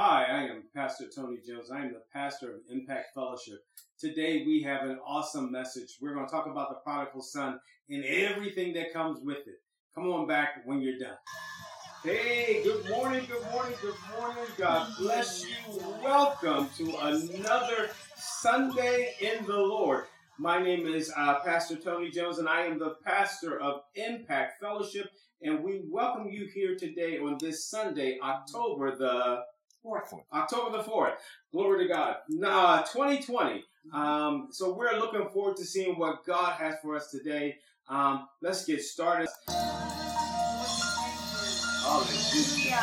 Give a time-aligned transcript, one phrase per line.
[0.00, 1.72] Hi, I am Pastor Tony Jones.
[1.72, 3.64] I am the pastor of Impact Fellowship.
[3.98, 5.96] Today we have an awesome message.
[6.00, 7.58] We're going to talk about the prodigal son
[7.90, 9.56] and everything that comes with it.
[9.96, 11.16] Come on back when you're done.
[12.04, 14.44] Hey, good morning, good morning, good morning.
[14.56, 15.82] God bless you.
[16.00, 20.04] Welcome to another Sunday in the Lord.
[20.38, 25.10] My name is uh, Pastor Tony Jones, and I am the pastor of Impact Fellowship.
[25.42, 29.42] And we welcome you here today on this Sunday, October the
[29.88, 30.12] Fourth.
[30.34, 31.14] October the 4th.
[31.50, 32.16] Glory to God.
[32.28, 33.64] Nah, 2020.
[33.94, 37.56] Um, so we're looking forward to seeing what God has for us today.
[37.88, 39.28] Um, let's get started.
[41.86, 42.76] Hallelujah.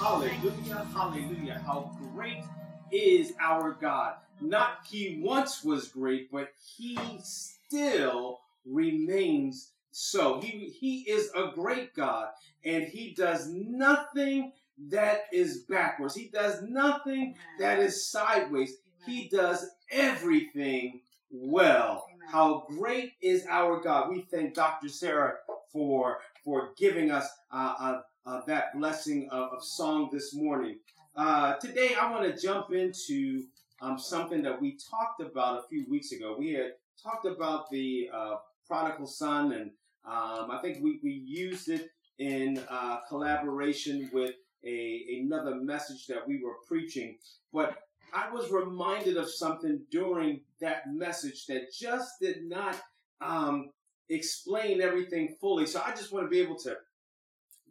[0.00, 0.86] Hallelujah.
[0.94, 1.62] Hallelujah.
[1.66, 2.44] How great
[2.90, 4.14] is our God.
[4.40, 10.40] Not he once was great, but he still remains so.
[10.40, 12.28] He, he is a great God
[12.64, 14.52] and he does nothing
[14.90, 16.14] that is backwards.
[16.14, 18.74] He does nothing that is sideways.
[19.06, 22.06] He does everything well.
[22.30, 24.10] How great is our God?
[24.10, 24.88] We thank Dr.
[24.88, 25.34] Sarah
[25.72, 30.78] for for giving us uh, uh, uh, that blessing of, of, song this morning.
[31.14, 33.44] Uh, today, I want to jump into
[33.80, 36.36] um, something that we talked about a few weeks ago.
[36.38, 39.70] We had talked about the uh, prodigal son, and
[40.04, 44.32] um, I think we, we used it in uh, collaboration with
[44.64, 47.16] a, another message that we were preaching.
[47.52, 47.76] But
[48.12, 52.80] I was reminded of something during that message that just did not
[53.20, 53.70] um,
[54.08, 55.66] explain everything fully.
[55.66, 56.76] So I just want to be able to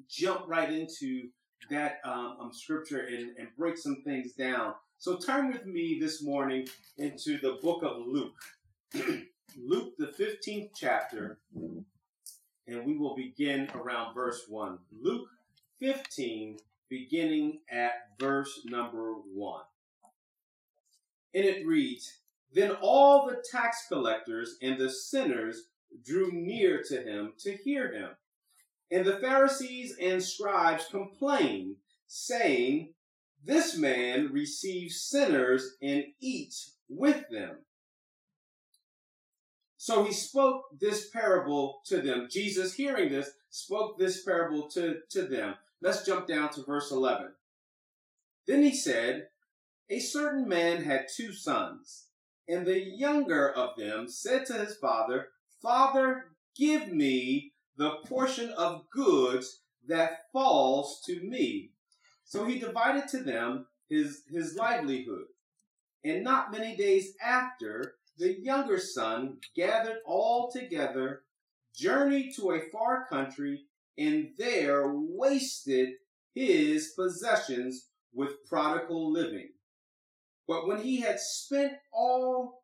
[0.10, 1.30] jump right into
[1.70, 4.74] that um, um, scripture and, and break some things down.
[4.98, 6.68] So turn with me this morning
[6.98, 8.36] into the book of Luke.
[9.58, 11.40] Luke, the 15th chapter,
[12.68, 14.78] and we will begin around verse 1.
[15.02, 15.28] Luke
[15.80, 16.58] 15,
[16.92, 19.62] beginning at verse number 1.
[21.34, 22.20] And it reads
[22.54, 25.70] Then all the tax collectors and the sinners
[26.06, 28.10] drew near to him to hear him.
[28.92, 31.78] And the Pharisees and scribes complained,
[32.08, 32.94] saying,
[33.44, 37.56] This man receives sinners and eats with them.
[39.78, 42.28] So he spoke this parable to them.
[42.30, 45.56] Jesus, hearing this, spoke this parable to, to them.
[45.82, 47.34] Let's jump down to verse 11.
[48.48, 49.28] Then he said,
[49.90, 52.08] A certain man had two sons,
[52.48, 55.30] and the younger of them said to his father,
[55.62, 56.26] Father,
[56.56, 61.72] give me the portion of goods that falls to me.
[62.26, 65.26] So he divided to them his, his livelihood.
[66.04, 71.24] And not many days after, the younger son gathered all together,
[71.76, 73.66] journeyed to a far country,
[73.98, 75.90] and there wasted
[76.34, 79.50] his possessions with prodigal living.
[80.48, 82.64] But when he had spent all,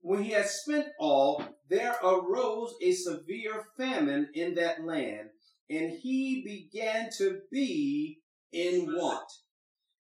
[0.00, 5.30] when he had spent all, there arose a severe famine in that land,
[5.68, 8.20] and he began to be
[8.52, 9.30] in want.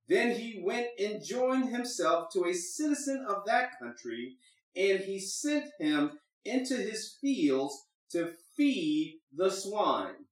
[0.08, 4.36] Then he went and joined himself to a citizen of that country,
[4.74, 6.12] and he sent him
[6.44, 7.74] into his fields
[8.12, 10.27] to feed the swine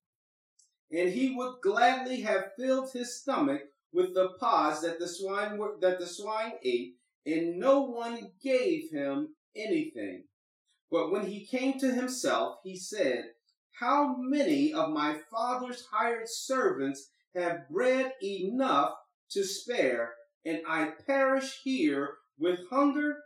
[0.90, 5.76] and he would gladly have filled his stomach with the pods that the swine were,
[5.80, 10.24] that the swine ate, and no one gave him anything.
[10.90, 13.30] But when he came to himself, he said,
[13.80, 18.94] How many of my father's hired servants have bread enough
[19.30, 20.14] to spare,
[20.44, 23.16] and I perish here with hunger?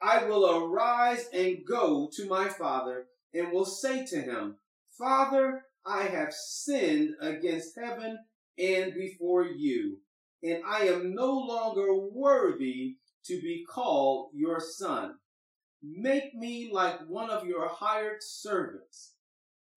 [0.00, 4.56] I will arise and go to my father, and will say to him,
[4.96, 8.18] Father, I have sinned against heaven
[8.58, 9.98] and before you,
[10.42, 15.14] and I am no longer worthy to be called your son.
[15.82, 19.14] Make me like one of your hired servants.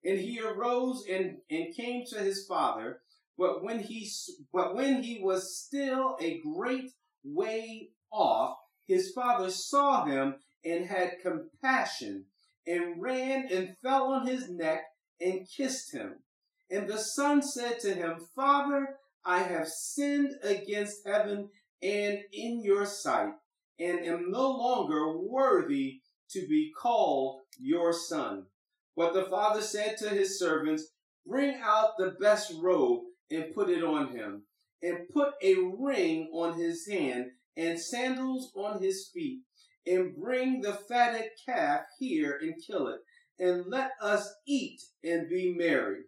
[0.04, 3.00] And he arose and, and came to his father,
[3.38, 4.10] but when he
[4.52, 6.90] but when he was still a great
[7.24, 8.56] way off,
[8.86, 10.34] his father saw him
[10.64, 12.26] and had compassion,
[12.66, 14.82] and ran and fell on his neck
[15.22, 16.16] and kissed him.
[16.70, 21.50] And the son said to him, Father, I have sinned against heaven
[21.82, 23.32] and in your sight,
[23.78, 28.46] and am no longer worthy to be called your son.
[28.96, 30.88] But the father said to his servants,
[31.26, 34.44] Bring out the best robe and put it on him,
[34.82, 37.26] and put a ring on his hand
[37.56, 39.42] and sandals on his feet,
[39.86, 43.00] and bring the fatted calf here and kill it
[43.38, 46.02] and let us eat and be merry.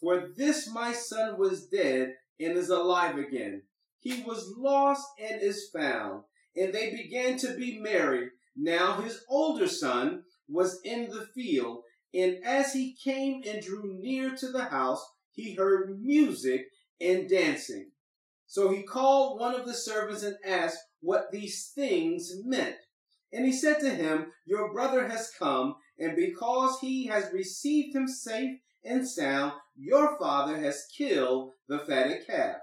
[0.00, 3.62] For this my son was dead and is alive again.
[4.00, 6.24] he was lost and is found.
[6.54, 8.28] And they began to be merry.
[8.54, 11.82] Now his older son was in the field,
[12.12, 16.66] and as he came and drew near to the house, he heard music
[17.00, 17.90] and dancing.
[18.46, 22.76] So he called one of the servants and asked what these things meant.
[23.34, 28.06] And he said to him, Your brother has come, and because he has received him
[28.06, 32.58] safe and sound, your father has killed the fatted calf.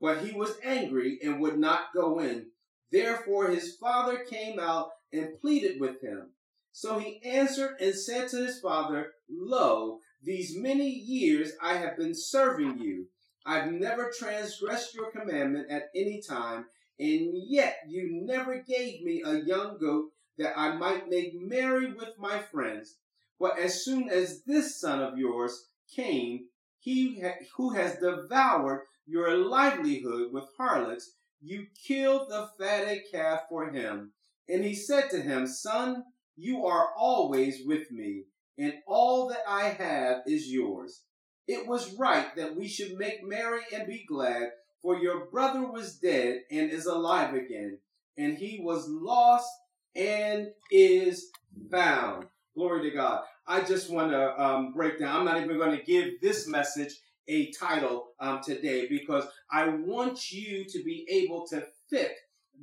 [0.00, 2.46] But he was angry and would not go in.
[2.90, 6.30] Therefore his father came out and pleaded with him.
[6.72, 12.14] So he answered and said to his father, Lo, these many years I have been
[12.14, 13.08] serving you.
[13.44, 16.66] I've never transgressed your commandment at any time,
[17.00, 22.10] and yet you never gave me a young goat that I might make merry with
[22.18, 22.96] my friends.
[23.38, 26.48] But as soon as this son of yours came,
[26.78, 27.22] he
[27.56, 34.12] who has devoured your livelihood with harlots, you killed the fatted calf for him.
[34.46, 36.04] And he said to him, Son,
[36.36, 38.24] you are always with me,
[38.58, 41.02] and all that I have is yours.
[41.48, 44.50] It was right that we should make merry and be glad,
[44.82, 47.78] for your brother was dead and is alive again,
[48.16, 49.48] and he was lost
[49.94, 51.30] and is
[51.70, 52.26] found.
[52.54, 53.22] Glory to God.
[53.46, 55.16] I just want to um, break down.
[55.16, 56.92] I'm not even going to give this message
[57.28, 62.12] a title um, today because I want you to be able to fit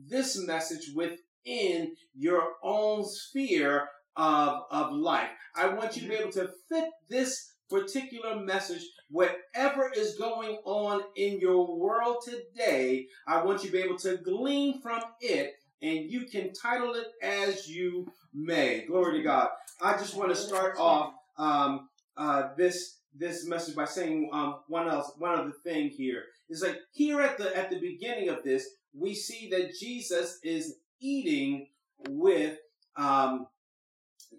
[0.08, 5.30] this message within your own sphere of, of life.
[5.56, 11.02] I want you to be able to fit this particular message, whatever is going on
[11.16, 16.10] in your world today, I want you to be able to glean from it and
[16.10, 18.86] you can title it as you may.
[18.88, 19.50] Glory to God.
[19.82, 24.88] I just want to start off um, uh, this this message by saying um, one
[24.88, 28.68] else one other thing here is like here at the at the beginning of this
[28.94, 31.68] we see that Jesus is eating
[32.10, 32.58] with
[32.96, 33.48] um,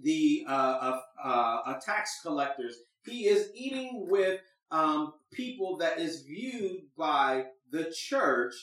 [0.02, 2.76] the uh, uh, uh, tax collectors.
[3.08, 4.40] He is eating with
[4.70, 8.55] um, people that is viewed by the church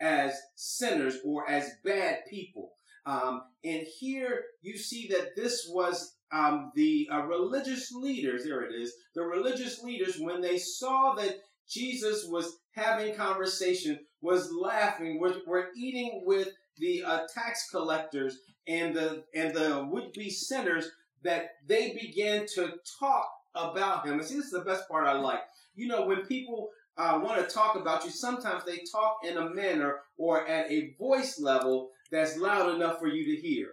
[0.00, 2.72] as sinners or as bad people.
[3.06, 8.74] Um, and here you see that this was um, the uh, religious leaders, there it
[8.74, 15.36] is, the religious leaders, when they saw that Jesus was having conversation, was laughing, were,
[15.46, 20.90] were eating with the uh, tax collectors and the and the would-be sinners,
[21.22, 24.14] that they began to talk about him.
[24.14, 25.40] And see, this is the best part I like.
[25.74, 29.50] You know, when people uh, want to talk about you, sometimes they talk in a
[29.50, 33.68] manner or at a voice level that's loud enough for you to hear.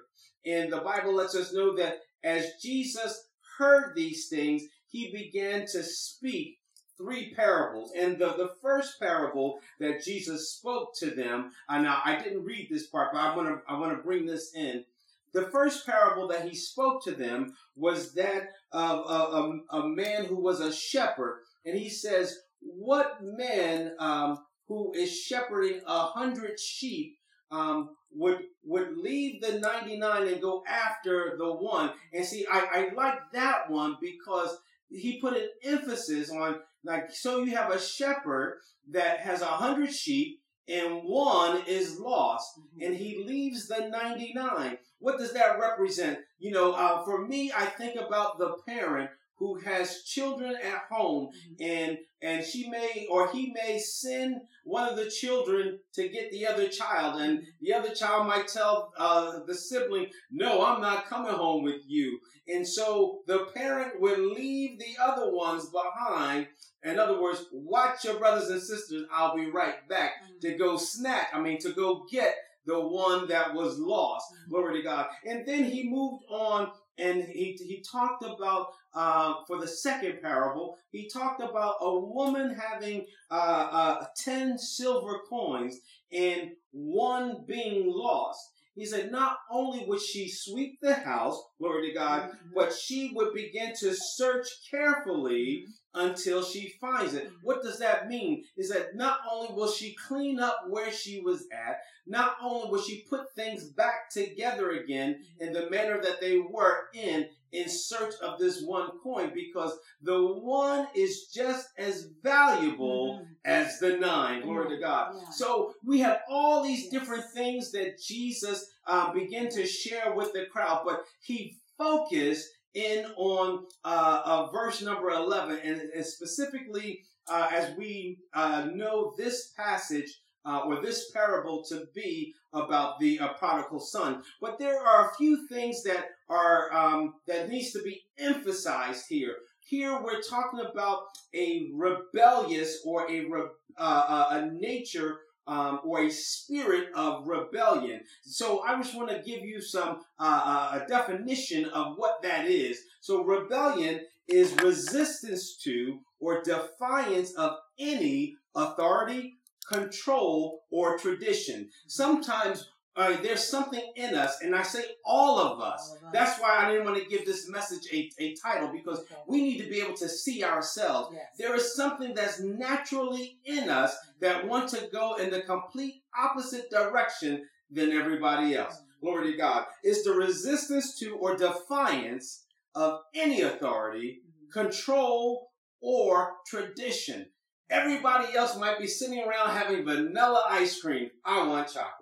[0.46, 3.28] And the Bible lets us know that as Jesus
[3.58, 6.58] heard these things, he began to speak
[6.98, 7.92] three parables.
[7.98, 12.68] And the, the first parable that Jesus spoke to them, and now I didn't read
[12.70, 14.86] this part, but I want to I want to bring this in.
[15.36, 20.24] The first parable that he spoke to them was that of a, a, a man
[20.24, 21.42] who was a shepherd.
[21.66, 24.40] And he says, What man um,
[24.70, 27.18] who is shepherding a hundred sheep
[27.52, 31.92] um, would would leave the 99 and go after the one.
[32.14, 34.58] And see, I, I like that one because
[34.90, 38.62] he put an emphasis on like so you have a shepherd
[38.92, 42.86] that has a hundred sheep and one is lost mm-hmm.
[42.86, 46.20] and he leaves the 99 what does that represent?
[46.40, 51.28] You know uh, for me i think about the parent who has children at home
[51.28, 51.64] mm-hmm.
[51.64, 56.48] and and she may or he may send one of the children to get the
[56.48, 57.22] other child.
[57.22, 61.82] And the other child might tell uh, the sibling no i'm not coming home with
[61.86, 62.20] you.
[62.48, 66.48] And so the parent will leave the other ones behind.
[66.84, 69.04] In other words watch your brothers and sisters.
[69.12, 70.40] I'll be right back mm-hmm.
[70.42, 72.36] to go snack i mean to go get
[72.66, 74.26] the one that was lost.
[74.34, 74.52] Mm-hmm.
[74.52, 75.08] Glory to God.
[75.26, 80.78] And then he moved on and he, he talked about, uh, for the second parable,
[80.92, 85.80] he talked about a woman having uh, uh, 10 silver coins
[86.12, 88.40] and one being lost.
[88.76, 92.50] He said, not only would she sweep the house, glory to God, mm-hmm.
[92.54, 95.72] but she would begin to search carefully mm-hmm.
[95.96, 97.28] Until she finds it.
[97.28, 97.36] Mm-hmm.
[97.42, 98.44] What does that mean?
[98.58, 102.82] Is that not only will she clean up where she was at, not only will
[102.82, 108.14] she put things back together again in the manner that they were in, in search
[108.22, 113.34] of this one coin because the one is just as valuable mm-hmm.
[113.46, 114.42] as the nine.
[114.42, 115.16] Glory to God.
[115.16, 115.30] Yeah.
[115.32, 116.92] So we have all these yes.
[116.92, 123.06] different things that Jesus uh, began to share with the crowd, but he focused in
[123.16, 129.54] on uh, uh, verse number 11 and, and specifically uh, as we uh, know this
[129.58, 134.22] passage uh, or this parable to be about the uh, prodigal son.
[134.40, 139.38] But there are a few things that are um, that needs to be emphasized here.
[139.62, 145.18] Here we're talking about a rebellious or a re- a nature
[145.48, 148.02] um, or a spirit of rebellion.
[148.24, 152.46] So I just want to give you some uh, uh, a definition of what that
[152.46, 152.80] is.
[153.02, 159.34] So rebellion is resistance to or defiance of any authority,
[159.72, 161.70] control, or tradition.
[161.88, 165.90] Sometimes uh, there's something in us, and I say all of us.
[165.90, 166.12] All of us.
[166.14, 169.16] That's why I didn't want to give this message a, a title because okay.
[169.28, 171.10] we need to be able to see ourselves.
[171.14, 171.26] Yes.
[171.38, 176.70] There is something that's naturally in us that want to go in the complete opposite
[176.70, 178.76] direction than everybody else.
[178.76, 179.06] Mm-hmm.
[179.06, 179.66] Glory to God.
[179.84, 184.60] It's the resistance to or defiance of any authority, mm-hmm.
[184.60, 185.50] control,
[185.82, 187.28] or tradition.
[187.70, 191.10] Everybody else might be sitting around having vanilla ice cream.
[191.26, 191.95] I want chocolate.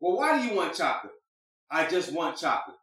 [0.00, 1.12] Well, why do you want chocolate?
[1.70, 2.78] I just want chocolate.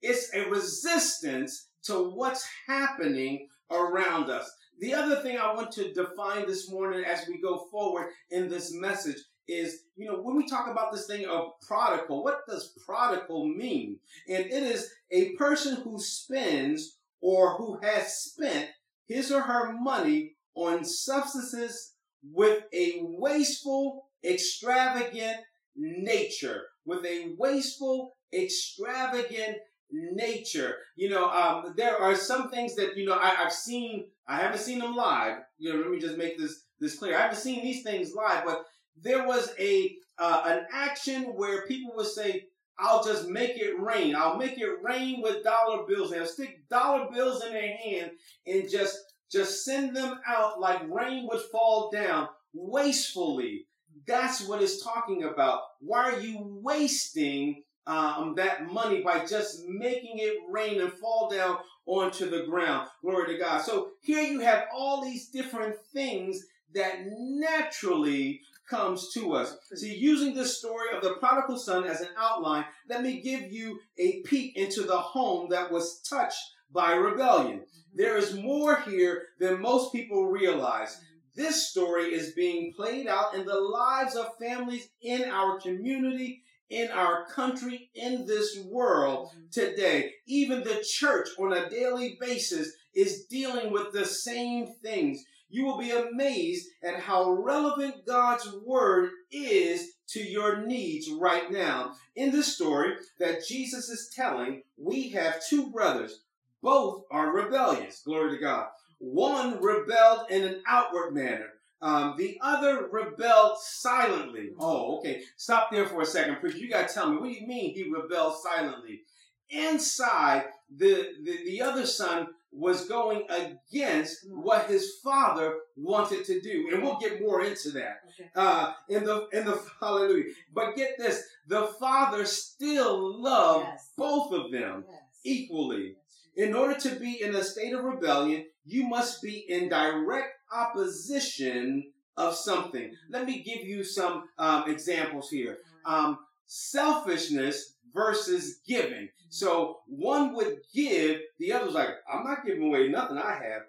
[0.00, 4.50] It's a resistance to what's happening around us.
[4.78, 8.72] The other thing I want to define this morning as we go forward in this
[8.72, 13.48] message is, you know, when we talk about this thing of prodigal, what does prodigal
[13.48, 13.98] mean?
[14.28, 18.68] And it is a person who spends or who has spent
[19.06, 21.94] his or her money on substances
[22.32, 25.38] with a wasteful, extravagant,
[25.76, 29.58] nature, with a wasteful, extravagant
[29.90, 30.76] nature.
[30.96, 34.60] You know, um, there are some things that, you know, I, have seen, I haven't
[34.60, 35.38] seen them live.
[35.58, 37.16] You know, let me just make this, this clear.
[37.16, 38.64] I haven't seen these things live, but
[39.00, 42.46] there was a, uh, an action where people would say,
[42.78, 44.16] I'll just make it rain.
[44.16, 46.10] I'll make it rain with dollar bills.
[46.10, 48.10] They'll stick dollar bills in their hand
[48.46, 48.98] and just,
[49.30, 53.66] just send them out like rain would fall down wastefully.
[54.06, 55.60] That's what it's talking about.
[55.80, 61.58] Why are you wasting um, that money by just making it rain and fall down
[61.86, 62.88] onto the ground?
[63.02, 63.62] Glory to God.
[63.62, 66.44] So here you have all these different things
[66.74, 69.56] that naturally comes to us.
[69.74, 73.78] See, using this story of the prodigal son as an outline, let me give you
[73.98, 76.40] a peek into the home that was touched
[76.72, 77.62] by rebellion.
[77.94, 81.00] There is more here than most people realize.
[81.36, 86.90] This story is being played out in the lives of families in our community, in
[86.90, 90.12] our country, in this world today.
[90.26, 95.24] Even the church on a daily basis is dealing with the same things.
[95.48, 101.94] You will be amazed at how relevant God's word is to your needs right now.
[102.14, 106.20] In this story that Jesus is telling, we have two brothers.
[106.62, 108.02] Both are rebellious.
[108.04, 108.66] Glory to God.
[109.04, 111.48] One rebelled in an outward manner.
[111.82, 114.50] Um, the other rebelled silently.
[114.58, 115.22] Oh, okay.
[115.36, 116.56] Stop there for a second, preacher.
[116.56, 119.02] You got to tell me, what do you mean he rebelled silently?
[119.50, 120.44] Inside,
[120.74, 126.70] the, the, the other son was going against what his father wanted to do.
[126.72, 127.98] And we'll get more into that.
[128.18, 128.30] Okay.
[128.34, 130.32] Uh, in the, in the, hallelujah.
[130.54, 133.90] But get this, the father still loved yes.
[133.98, 135.00] both of them yes.
[135.24, 135.96] equally.
[136.36, 141.92] In order to be in a state of rebellion, you must be in direct opposition
[142.16, 142.92] of something.
[143.10, 145.58] Let me give you some um, examples here.
[145.84, 149.08] Um, selfishness versus giving.
[149.28, 153.62] So one would give, the other's like, I'm not giving away nothing I have.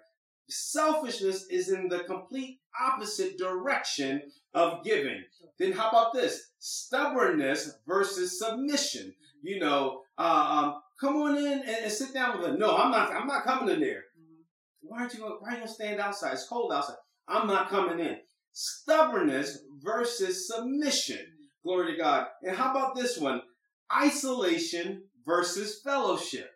[0.48, 4.22] Selfishness is in the complete opposite direction
[4.54, 5.24] of giving.
[5.58, 6.50] Then how about this?
[6.58, 9.14] Stubbornness versus submission.
[9.42, 12.58] You know, uh, um, come on in and, and, sit down with them.
[12.58, 13.12] No, I'm not.
[13.12, 14.04] I'm not coming in there.
[14.82, 15.20] Why aren't you?
[15.40, 16.34] Why are you gonna stand outside?
[16.34, 16.96] It's cold outside.
[17.28, 18.16] I'm not coming in.
[18.52, 21.18] Stubbornness versus submission.
[21.64, 22.26] Glory to God.
[22.42, 23.42] And how about this one?
[23.94, 26.50] Isolation versus fellowship.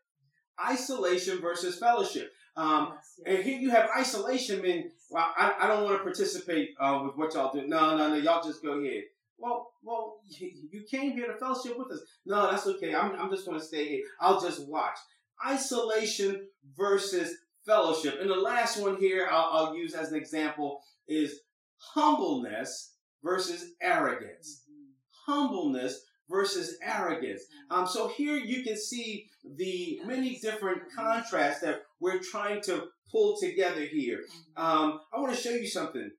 [0.64, 2.30] Isolation versus fellowship.
[2.56, 2.94] Um,
[3.26, 4.62] and here you have isolation.
[4.62, 7.66] Mean, well, I, I don't want to participate uh, with what y'all do.
[7.66, 8.14] No, no, no.
[8.14, 9.02] Y'all just go ahead.
[9.40, 12.00] Well, well, you came here to fellowship with us.
[12.26, 12.94] No, that's okay.
[12.94, 14.02] I'm, I'm just going to stay here.
[14.20, 14.96] I'll just watch.
[15.46, 18.18] Isolation versus fellowship.
[18.20, 21.40] And the last one here I'll, I'll use as an example is
[21.76, 24.62] humbleness versus arrogance.
[24.70, 25.32] Mm-hmm.
[25.32, 27.42] Humbleness versus arrogance.
[27.70, 33.38] Um, so here you can see the many different contrasts that we're trying to pull
[33.40, 34.18] together here.
[34.18, 34.62] Mm-hmm.
[34.62, 36.10] Um, I want to show you something.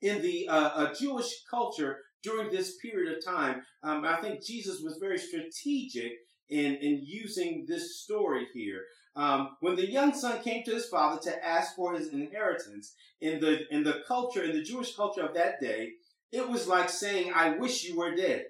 [0.00, 4.98] In the uh, Jewish culture during this period of time, um, I think Jesus was
[4.98, 6.12] very strategic
[6.48, 8.82] in, in using this story here.
[9.14, 13.40] Um, when the young son came to his father to ask for his inheritance, in
[13.40, 15.92] the in the culture, in the Jewish culture of that day,
[16.32, 18.46] it was like saying, I wish you were dead.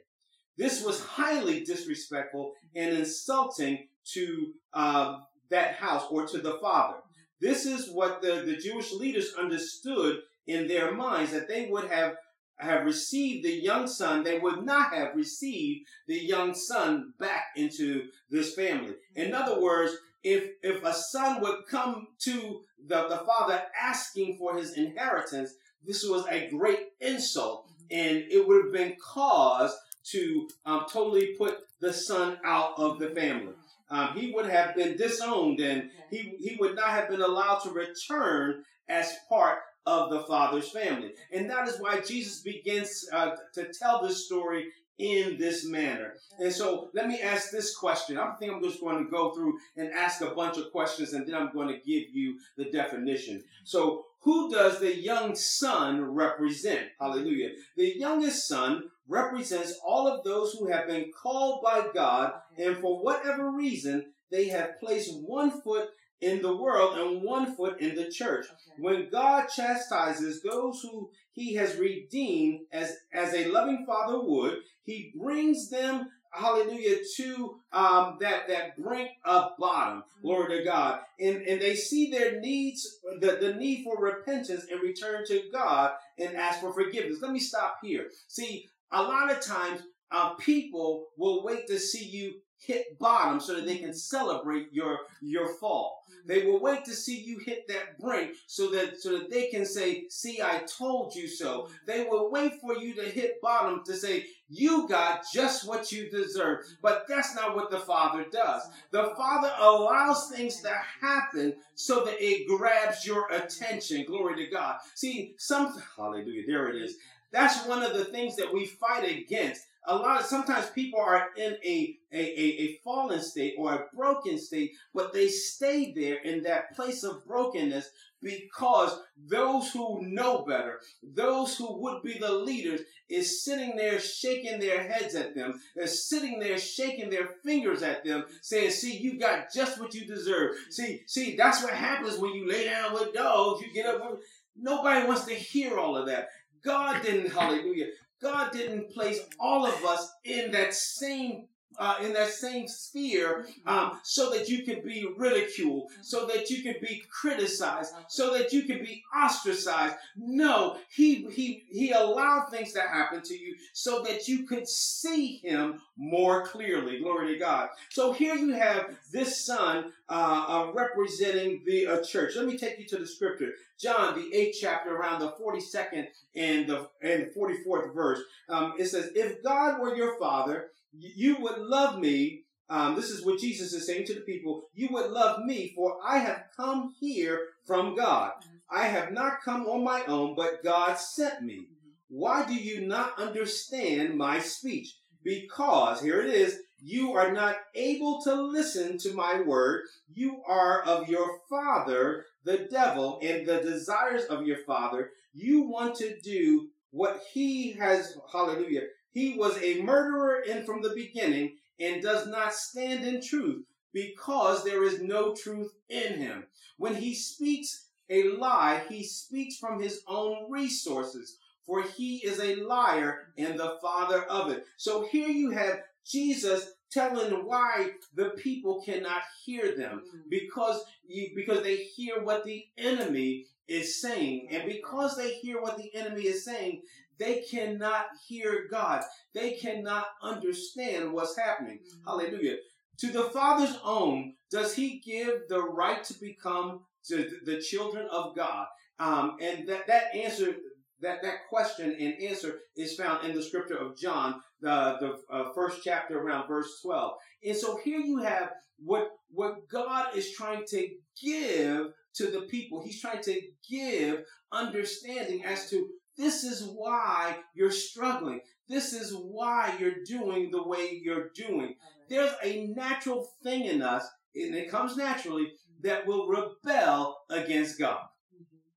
[0.56, 5.18] This was highly disrespectful and insulting to uh,
[5.50, 6.98] that house or to the father.
[7.40, 12.14] This is what the, the Jewish leaders understood in their minds that they would have
[12.62, 18.08] have received the young son, they would not have received the young son back into
[18.30, 18.94] this family.
[19.14, 19.92] In other words,
[20.22, 25.54] if if a son would come to the, the father asking for his inheritance,
[25.84, 31.58] this was a great insult, and it would have been cause to um, totally put
[31.80, 33.52] the son out of the family.
[33.90, 37.70] Um, he would have been disowned, and he he would not have been allowed to
[37.70, 41.12] return as part of the Father's family.
[41.32, 46.14] And that is why Jesus begins uh, to tell this story in this manner.
[46.38, 48.18] And so let me ask this question.
[48.18, 51.26] I think I'm just going to go through and ask a bunch of questions and
[51.26, 53.42] then I'm going to give you the definition.
[53.64, 56.88] So who does the young son represent?
[57.00, 57.50] Hallelujah.
[57.76, 63.02] The youngest son represents all of those who have been called by God and for
[63.02, 65.88] whatever reason they have placed one foot
[66.22, 68.46] in the world and one foot in the church.
[68.46, 68.78] Okay.
[68.78, 75.12] When God chastises those who he has redeemed as, as a loving father would, he
[75.16, 80.26] brings them hallelujah to um, that that brink of bottom mm-hmm.
[80.26, 84.80] glory to god and and they see their needs the, the need for repentance and
[84.80, 89.40] return to god and ask for forgiveness let me stop here see a lot of
[89.40, 92.32] times uh, people will wait to see you
[92.64, 96.02] hit bottom so that they can celebrate your your fall.
[96.26, 99.66] They will wait to see you hit that brink so that so that they can
[99.66, 103.96] say, "See, I told you so." They will wait for you to hit bottom to
[103.96, 108.62] say, "You got just what you deserve." But that's not what the Father does.
[108.90, 114.04] The Father allows things to happen so that it grabs your attention.
[114.04, 114.78] Glory to God.
[114.94, 116.96] See, some hallelujah, there it is.
[117.32, 121.28] That's one of the things that we fight against a lot of sometimes people are
[121.36, 126.16] in a, a, a, a, fallen state or a broken state, but they stay there
[126.22, 132.30] in that place of brokenness because those who know better, those who would be the
[132.32, 135.60] leaders, is sitting there shaking their heads at them.
[135.74, 140.06] They're sitting there shaking their fingers at them, saying, See, you got just what you
[140.06, 140.54] deserve.
[140.70, 143.60] See, see, that's what happens when you lay down with dogs.
[143.62, 144.20] You get up with
[144.56, 146.28] nobody wants to hear all of that.
[146.64, 147.86] God didn't, hallelujah.
[148.22, 153.98] God didn't place all of us in that same uh, in that same sphere um,
[154.02, 158.64] so that you can be ridiculed, so that you can be criticized, so that you
[158.64, 159.94] can be ostracized.
[160.16, 165.38] No, he, he, he allowed things to happen to you so that you could see
[165.38, 167.00] him more clearly.
[167.00, 167.70] Glory to God.
[167.90, 172.36] So here you have this son uh, uh, representing the uh, church.
[172.36, 173.52] Let me take you to the scripture.
[173.80, 178.20] John, the eighth chapter, around the 42nd and the, and 44th verse.
[178.50, 182.42] Um, it says, If God were your father, you would love me.
[182.68, 184.64] Um, this is what Jesus is saying to the people.
[184.74, 188.32] You would love me, for I have come here from God.
[188.70, 191.68] I have not come on my own, but God sent me.
[192.08, 194.94] Why do you not understand my speech?
[195.24, 199.82] Because, here it is, you are not able to listen to my word.
[200.12, 205.10] You are of your father, the devil, and the desires of your father.
[205.32, 210.92] You want to do what he has, hallelujah, he was a murderer in from the
[210.94, 216.44] beginning and does not stand in truth because there is no truth in him.
[216.78, 222.56] When he speaks a lie, he speaks from his own resources, for he is a
[222.56, 224.64] liar and the father of it.
[224.76, 230.20] So here you have Jesus telling why the people cannot hear them mm.
[230.28, 235.78] because you, because they hear what the enemy is saying and because they hear what
[235.78, 236.82] the enemy is saying
[237.22, 239.04] they cannot hear God.
[239.34, 241.78] They cannot understand what's happening.
[241.78, 242.08] Mm-hmm.
[242.08, 242.56] Hallelujah.
[242.98, 248.34] To the Father's own, does He give the right to become to the children of
[248.34, 248.66] God?
[248.98, 250.56] Um, and that, that answer,
[251.02, 255.52] that, that question and answer is found in the scripture of John, the, the uh,
[255.52, 257.12] first chapter around verse 12.
[257.44, 260.88] And so here you have what, what God is trying to
[261.22, 262.82] give to the people.
[262.82, 268.40] He's trying to give understanding as to this is why you're struggling.
[268.68, 271.74] This is why you're doing the way you're doing.
[272.08, 278.02] There's a natural thing in us, and it comes naturally, that will rebel against God.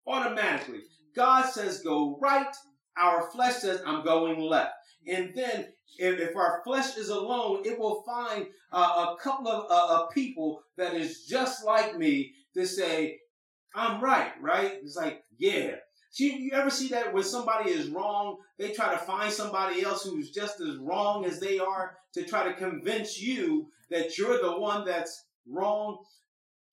[0.07, 0.81] Automatically.
[1.15, 2.53] God says go right,
[2.97, 4.73] our flesh says I'm going left.
[5.07, 9.65] And then if, if our flesh is alone, it will find uh, a couple of
[9.69, 13.19] uh, people that is just like me to say,
[13.73, 14.79] I'm right, right?
[14.83, 15.75] It's like, yeah,
[16.17, 20.03] You, you ever see that when somebody is wrong, they try to find somebody else
[20.03, 24.57] who's just as wrong as they are to try to convince you that you're the
[24.57, 26.03] one that's wrong?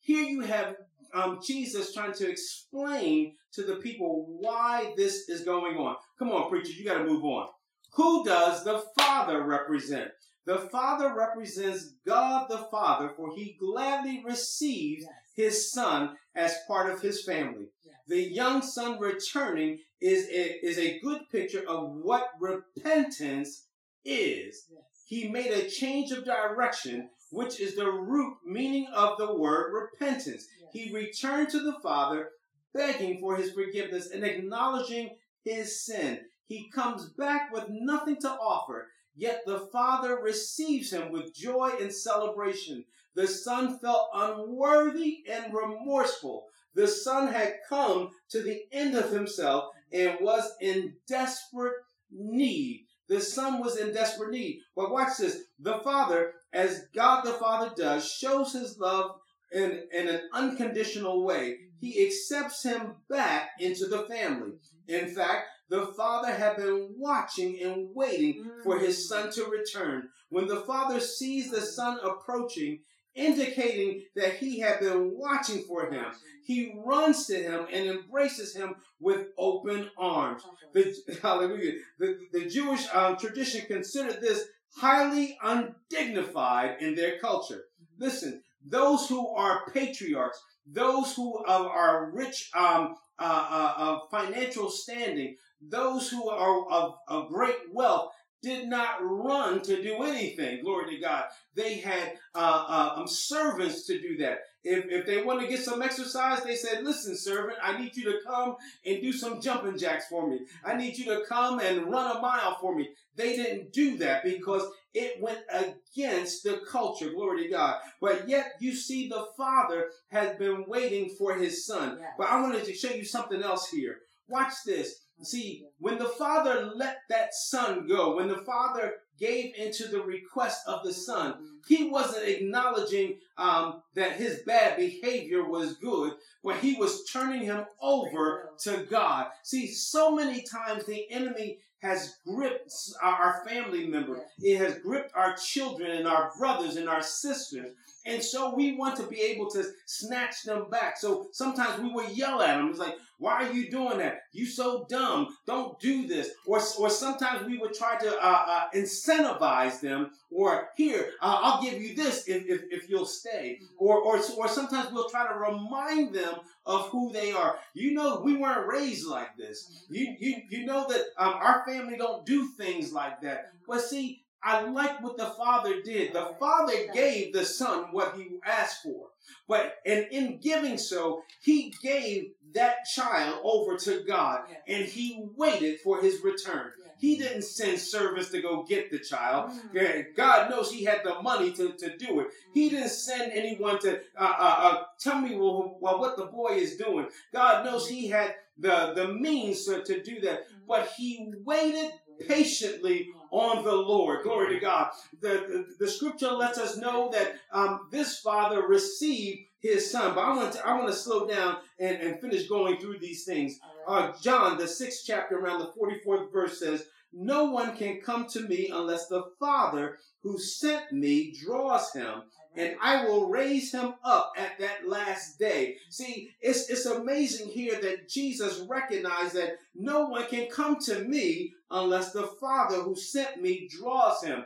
[0.00, 0.76] Here you have
[1.14, 5.96] um, Jesus trying to explain to the people why this is going on.
[6.18, 7.48] Come on, preacher, you got to move on.
[7.94, 10.08] Who does the Father represent?
[10.44, 15.04] The Father represents God the Father, for he gladly receives
[15.36, 17.66] his Son as part of his family.
[18.08, 23.66] The young son returning is a, is a good picture of what repentance
[24.04, 24.66] is.
[25.06, 30.46] He made a change of direction, which is the root meaning of the word repentance.
[30.72, 32.30] He returned to the Father,
[32.74, 36.20] begging for his forgiveness and acknowledging his sin.
[36.46, 41.92] He comes back with nothing to offer, yet the Father receives him with joy and
[41.92, 42.84] celebration.
[43.14, 46.46] The Son felt unworthy and remorseful.
[46.74, 51.74] The Son had come to the end of himself and was in desperate
[52.10, 52.86] need.
[53.08, 54.60] The Son was in desperate need.
[54.74, 55.42] But watch this.
[55.58, 59.16] The Father, as God the Father does, shows his love
[59.52, 61.56] in, in an unconditional way.
[61.80, 64.52] He accepts him back into the family.
[64.88, 70.08] In fact, the father had been watching and waiting for his son to return.
[70.28, 72.80] When the father sees the son approaching,
[73.14, 76.06] indicating that he had been watching for him,
[76.44, 80.42] he runs to him and embraces him with open arms.
[80.72, 81.72] The, hallelujah.
[81.98, 84.44] The, the Jewish um, tradition considered this
[84.76, 87.62] highly undignified in their culture.
[87.98, 95.36] Listen, those who are patriarchs, those who are rich um, uh, uh, of financial standing,
[95.60, 100.62] those who are of, of great wealth, did not run to do anything.
[100.62, 101.24] Glory to God.
[101.54, 104.40] They had uh, uh, um, servants to do that.
[104.64, 108.04] If, if they want to get some exercise, they said, listen, servant, I need you
[108.04, 110.40] to come and do some jumping jacks for me.
[110.64, 112.88] I need you to come and run a mile for me.
[113.14, 117.10] They didn't do that because it went against the culture.
[117.10, 117.80] Glory to God.
[118.00, 121.98] But yet you see the father has been waiting for his son.
[122.00, 122.10] Yes.
[122.18, 123.98] But I wanted to show you something else here.
[124.28, 125.00] Watch this.
[125.22, 130.62] See, when the father let that son go, when the father gave into the request
[130.66, 136.74] of the son, he wasn't acknowledging um, that his bad behavior was good, but he
[136.74, 139.28] was turning him over to God.
[139.44, 144.20] See, so many times the enemy has gripped our family members.
[144.40, 147.72] It has gripped our children and our brothers and our sisters.
[148.06, 150.96] And so we want to be able to snatch them back.
[150.96, 152.70] So sometimes we will yell at them.
[152.70, 154.22] It's like, why are you doing that?
[154.32, 155.36] You so dumb.
[155.46, 156.30] Don't do this.
[156.46, 160.10] Or, or sometimes we would try to uh, uh, incentivize them.
[160.32, 163.60] Or here, uh, I'll give you this if, if, if you'll stay.
[163.78, 166.34] Or, or, or sometimes we'll try to remind them
[166.66, 167.58] of who they are.
[167.74, 169.84] You know, we weren't raised like this.
[169.88, 173.52] You, you, you know that um, our family don't do things like that.
[173.66, 176.12] But see, I like what the father did.
[176.12, 179.08] The father gave the son what he asked for.
[179.48, 185.80] But and in giving so, he gave that child over to God and he waited
[185.80, 186.72] for his return.
[187.02, 189.50] He didn't send servants to go get the child.
[189.74, 190.14] Mm.
[190.14, 192.28] God knows he had the money to, to do it.
[192.54, 192.70] He mm.
[192.70, 196.76] didn't send anyone to uh, uh, uh, tell me well, well, what the boy is
[196.76, 197.08] doing.
[197.32, 200.42] God knows he had the, the means to, to do that.
[200.42, 200.60] Mm.
[200.68, 201.90] But he waited
[202.28, 204.22] patiently on the Lord.
[204.22, 204.92] Glory to God.
[205.20, 210.14] The, the, the scripture lets us know that um, this father received his son.
[210.14, 213.24] But I want to, I want to slow down and, and finish going through these
[213.24, 213.58] things.
[213.86, 218.40] Uh, John, the sixth chapter, around the 44th verse says, No one can come to
[218.40, 222.22] me unless the Father who sent me draws him,
[222.56, 225.76] and I will raise him up at that last day.
[225.90, 231.54] See, it's, it's amazing here that Jesus recognized that no one can come to me
[231.70, 234.44] unless the Father who sent me draws him.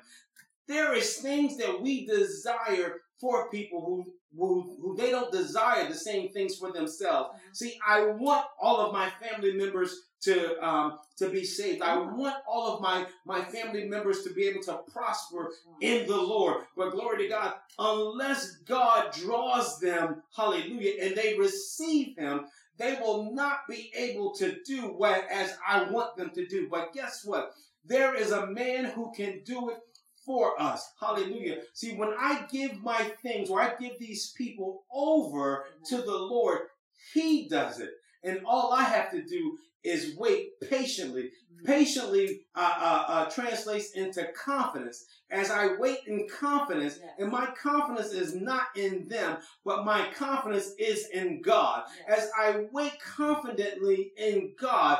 [0.66, 5.94] There is things that we desire for people who, who, who they don't desire the
[5.94, 7.30] same things for themselves.
[7.30, 7.54] Mm-hmm.
[7.54, 11.82] See, I want all of my family members to um, to be saved.
[11.82, 16.16] I want all of my my family members to be able to prosper in the
[16.16, 16.64] Lord.
[16.76, 22.46] But glory to God, unless God draws them, hallelujah, and they receive him,
[22.78, 26.68] they will not be able to do what as I want them to do.
[26.70, 27.52] But guess what?
[27.84, 29.78] There is a man who can do it
[30.24, 30.92] for us.
[31.00, 31.58] Hallelujah.
[31.72, 36.58] See, when I give my things or I give these people over to the Lord,
[37.14, 37.90] He does it.
[38.24, 39.56] And all I have to do
[39.86, 41.30] is wait patiently.
[41.64, 45.06] Patiently uh, uh, uh, translates into confidence.
[45.30, 47.12] As I wait in confidence, yes.
[47.18, 51.84] and my confidence is not in them, but my confidence is in God.
[52.08, 52.18] Yes.
[52.18, 54.98] As I wait confidently in God,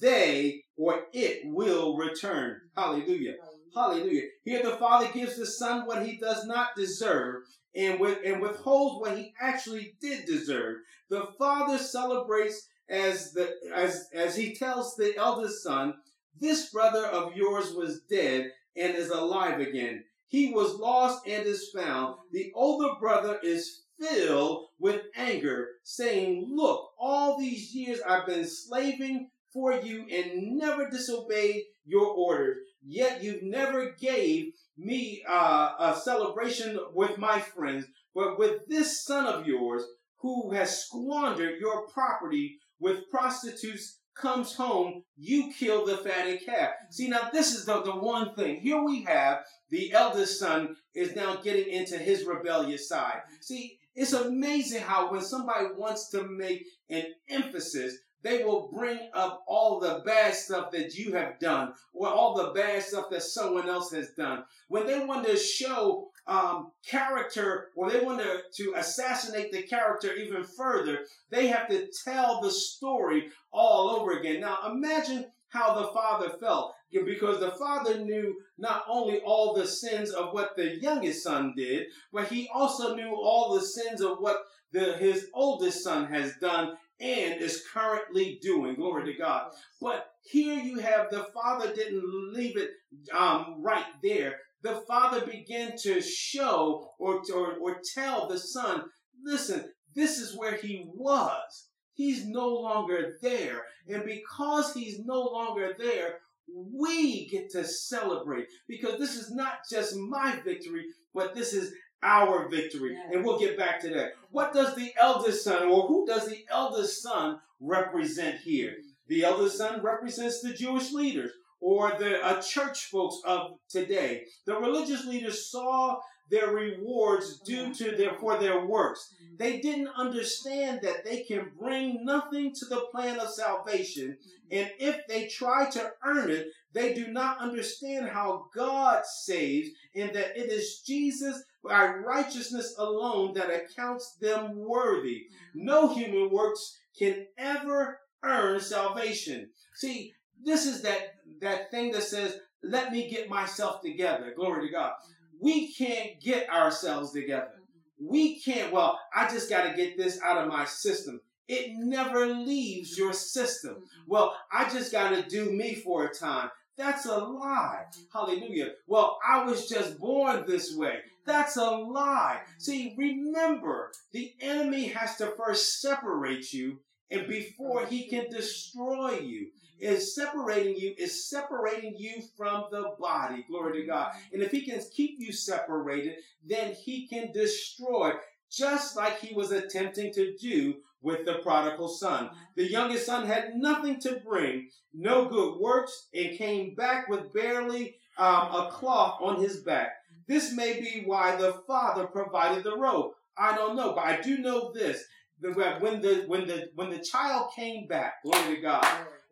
[0.00, 2.60] they or it will return.
[2.76, 3.34] Hallelujah.
[3.74, 4.22] Hallelujah.
[4.44, 7.42] Here the Father gives the Son what he does not deserve
[7.74, 10.76] and, with, and withholds what he actually did deserve.
[11.10, 15.94] The Father celebrates as the as as he tells the eldest son,
[16.40, 20.04] This brother of yours was dead and is alive again.
[20.26, 22.16] He was lost and is found.
[22.32, 29.30] The older brother is filled with anger, saying, Look, all these years I've been slaving
[29.52, 32.58] for you and never disobeyed your orders.
[32.82, 39.26] Yet you never gave me uh, a celebration with my friends, but with this son
[39.26, 39.84] of yours
[40.18, 46.70] who has squandered your property with prostitutes comes home, you kill the fatted calf.
[46.90, 48.60] See, now this is the, the one thing.
[48.60, 53.22] Here we have the eldest son is now getting into his rebellious side.
[53.40, 59.44] See, it's amazing how when somebody wants to make an emphasis, they will bring up
[59.46, 63.68] all the bad stuff that you have done or all the bad stuff that someone
[63.68, 64.44] else has done.
[64.68, 70.14] When they want to show um, character or they want to, to assassinate the character
[70.14, 74.40] even further, they have to tell the story all over again.
[74.40, 80.10] Now imagine how the father felt because the father knew not only all the sins
[80.10, 84.42] of what the youngest son did, but he also knew all the sins of what
[84.72, 88.74] the, his oldest son has done and is currently doing.
[88.76, 89.50] Glory to God.
[89.80, 92.70] But here you have the father didn't leave it
[93.16, 94.36] um, right there.
[94.64, 98.84] The father began to show or, or, or tell the son,
[99.22, 101.68] listen, this is where he was.
[101.92, 103.62] He's no longer there.
[103.86, 109.96] And because he's no longer there, we get to celebrate because this is not just
[109.96, 112.94] my victory, but this is our victory.
[112.94, 113.10] Yes.
[113.12, 114.12] And we'll get back to that.
[114.30, 118.76] What does the eldest son, or who does the eldest son represent here?
[119.08, 121.32] The eldest son represents the Jewish leaders
[121.64, 124.26] or the uh, church folks of today.
[124.44, 125.98] The religious leaders saw
[126.30, 129.14] their rewards due to their for their works.
[129.38, 134.18] They didn't understand that they can bring nothing to the plan of salvation,
[134.50, 140.14] and if they try to earn it, they do not understand how God saves, and
[140.14, 145.28] that it is Jesus by righteousness alone that accounts them worthy.
[145.54, 149.48] No human works can ever earn salvation.
[149.74, 154.72] See, this is that that thing that says, "Let me get myself together." Glory to
[154.72, 154.92] God
[155.40, 157.60] we can't get ourselves together.
[158.00, 161.20] We can't, well, I just got to get this out of my system.
[161.48, 163.84] It never leaves your system.
[164.06, 166.50] Well, I just got to do me for a time.
[166.76, 167.84] That's a lie.
[168.12, 168.72] Hallelujah.
[168.86, 170.96] Well, I was just born this way.
[171.26, 172.40] That's a lie.
[172.58, 179.48] See, remember, the enemy has to first separate you and before he can destroy you
[179.78, 183.44] is separating you, is separating you from the body.
[183.48, 184.08] Glory to God.
[184.08, 184.34] Mm-hmm.
[184.34, 186.14] And if he can keep you separated,
[186.46, 188.12] then he can destroy,
[188.50, 192.26] just like he was attempting to do with the prodigal son.
[192.26, 192.36] Mm-hmm.
[192.56, 197.96] The youngest son had nothing to bring, no good works, and came back with barely
[198.16, 199.88] um, a cloth on his back.
[199.88, 200.32] Mm-hmm.
[200.32, 203.12] This may be why the father provided the robe.
[203.36, 205.02] I don't know, but I do know this.
[205.40, 208.86] When the when the when the child came back, glory to God,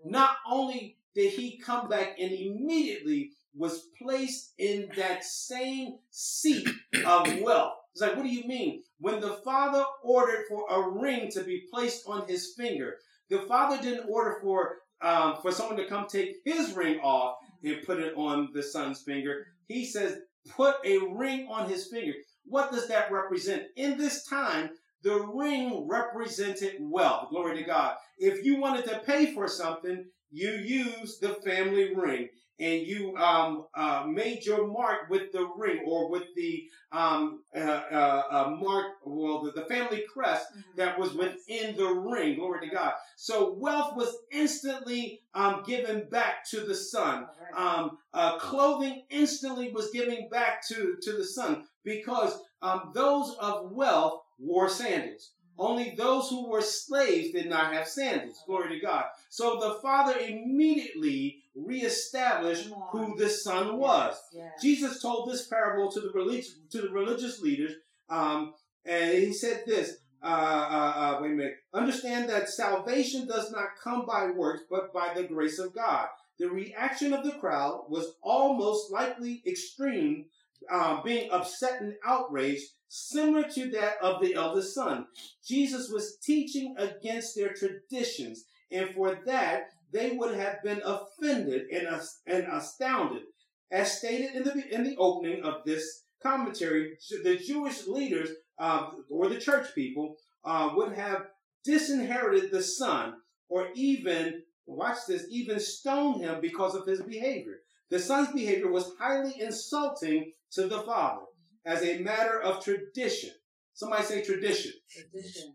[0.04, 6.68] not only did he come back and immediately was placed in that same seat
[7.04, 7.74] of wealth.
[7.92, 8.82] It's like, what do you mean?
[8.98, 12.96] When the father ordered for a ring to be placed on his finger,
[13.28, 17.82] the father didn't order for um, for someone to come take his ring off and
[17.84, 19.46] put it on the son's finger.
[19.66, 22.12] He says, put a ring on his finger.
[22.44, 23.64] What does that represent?
[23.76, 24.70] In this time,
[25.02, 27.30] the ring represented wealth.
[27.30, 27.96] Glory to God.
[28.18, 32.28] If you wanted to pay for something, you used the family ring
[32.62, 37.60] and you um, uh, made your mark with the ring or with the um, uh,
[37.60, 40.60] uh, uh mark, well, the, the family crest mm-hmm.
[40.76, 42.36] that was within the ring.
[42.36, 42.92] Glory to God.
[43.16, 47.26] So wealth was instantly um, given back to the son.
[47.56, 53.72] Um, uh, clothing instantly was given back to, to the son because um, those of
[53.72, 55.32] wealth wore sandals.
[55.58, 58.42] Only those who were slaves did not have sandals.
[58.46, 59.04] Glory to God.
[59.28, 64.16] So the father immediately reestablished who the son was.
[64.32, 64.62] Yes, yes.
[64.62, 67.72] Jesus told this parable to the religious to the religious leaders,
[68.08, 68.54] um,
[68.86, 71.56] and he said this: uh, uh, uh, wait a minute.
[71.74, 76.08] Understand that salvation does not come by works, but by the grace of God.
[76.38, 80.26] The reaction of the crowd was almost likely extreme,
[80.70, 85.06] uh, being upset and outraged, similar to that of the eldest son.
[85.46, 91.86] Jesus was teaching against their traditions, and for that they would have been offended and,
[92.26, 93.22] and astounded.
[93.70, 99.28] As stated in the in the opening of this commentary, the Jewish leaders uh, or
[99.28, 101.26] the church people uh, would have
[101.64, 103.14] disinherited the son,
[103.48, 107.60] or even watch this, even stoned him because of his behavior.
[107.90, 111.22] The son's behavior was highly insulting to the father
[111.64, 113.30] as a matter of tradition.
[113.74, 114.72] Somebody say tradition.
[114.90, 115.54] Tradition.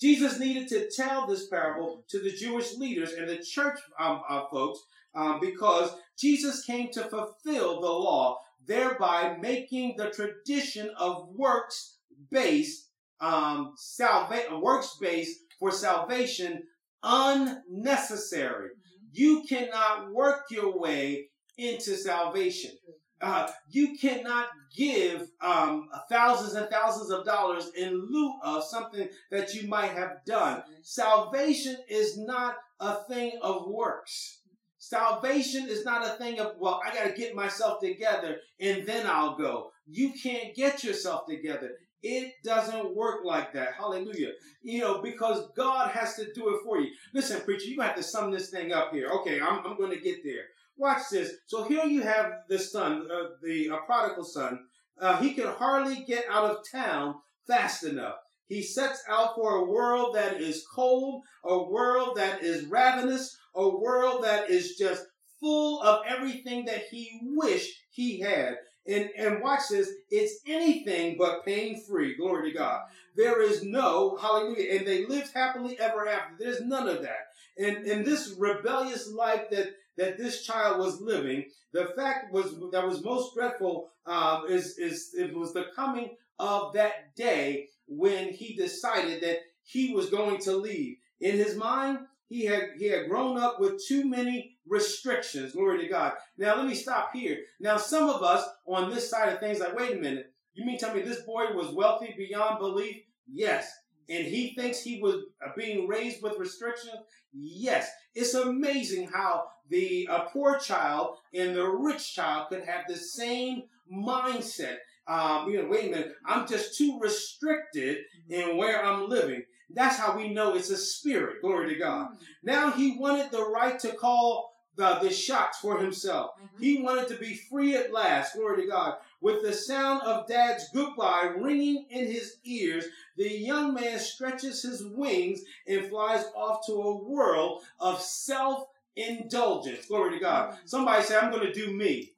[0.00, 4.42] Jesus needed to tell this parable to the Jewish leaders and the church um, uh,
[4.50, 4.80] folks
[5.14, 11.96] um, because Jesus came to fulfill the law, thereby making the tradition of works
[12.30, 16.62] based um, salva- works based for salvation
[17.02, 18.70] unnecessary.
[19.12, 22.72] You cannot work your way into salvation.
[23.20, 29.54] Uh, you cannot give um, thousands and thousands of dollars in lieu of something that
[29.54, 30.62] you might have done.
[30.82, 34.40] Salvation is not a thing of works.
[34.78, 39.06] Salvation is not a thing of, well, I got to get myself together and then
[39.06, 39.72] I'll go.
[39.86, 41.72] You can't get yourself together.
[42.02, 43.72] It doesn't work like that.
[43.72, 44.32] Hallelujah.
[44.62, 46.90] You know, because God has to do it for you.
[47.14, 49.08] Listen, preacher, you have to sum this thing up here.
[49.08, 50.44] Okay, I'm, I'm going to get there.
[50.76, 51.32] Watch this.
[51.46, 54.60] So here you have the son, uh, the prodigal son.
[55.00, 58.16] Uh, he can hardly get out of town fast enough.
[58.48, 63.68] He sets out for a world that is cold, a world that is ravenous, a
[63.68, 65.04] world that is just
[65.40, 68.56] full of everything that he wished he had.
[68.86, 72.16] And, and watch this, it's anything but pain free.
[72.16, 72.82] Glory to God.
[73.16, 76.34] There is no, hallelujah, and they lived happily ever after.
[76.38, 77.26] There's none of that.
[77.58, 81.46] And in this rebellious life that that this child was living.
[81.72, 86.74] The fact was that was most dreadful uh, is is it was the coming of
[86.74, 90.96] that day when he decided that he was going to leave.
[91.20, 95.52] In his mind, he had he had grown up with too many restrictions.
[95.52, 96.12] Glory to God.
[96.36, 97.38] Now let me stop here.
[97.60, 100.32] Now some of us on this side of things like, wait a minute.
[100.54, 102.96] You mean tell me this boy was wealthy beyond belief?
[103.30, 103.70] Yes.
[104.08, 105.24] And he thinks he was
[105.56, 106.96] being raised with restrictions?
[107.32, 107.90] Yes.
[108.14, 113.64] It's amazing how the uh, poor child and the rich child could have the same
[113.92, 114.76] mindset.
[115.08, 117.98] Um, you know, wait a minute, I'm just too restricted
[118.28, 119.44] in where I'm living.
[119.70, 121.40] That's how we know it's a spirit.
[121.40, 122.06] Glory to God.
[122.06, 122.24] Mm-hmm.
[122.44, 126.32] Now he wanted the right to call the, the shots for himself.
[126.36, 126.62] Mm-hmm.
[126.62, 128.36] He wanted to be free at last.
[128.36, 128.96] Glory to God.
[129.20, 132.84] With the sound of dad's goodbye ringing in his ears,
[133.16, 139.86] the young man stretches his wings and flies off to a world of self indulgence.
[139.86, 140.50] Glory to God.
[140.50, 140.66] Mm-hmm.
[140.66, 142.12] Somebody say, I'm going to do me.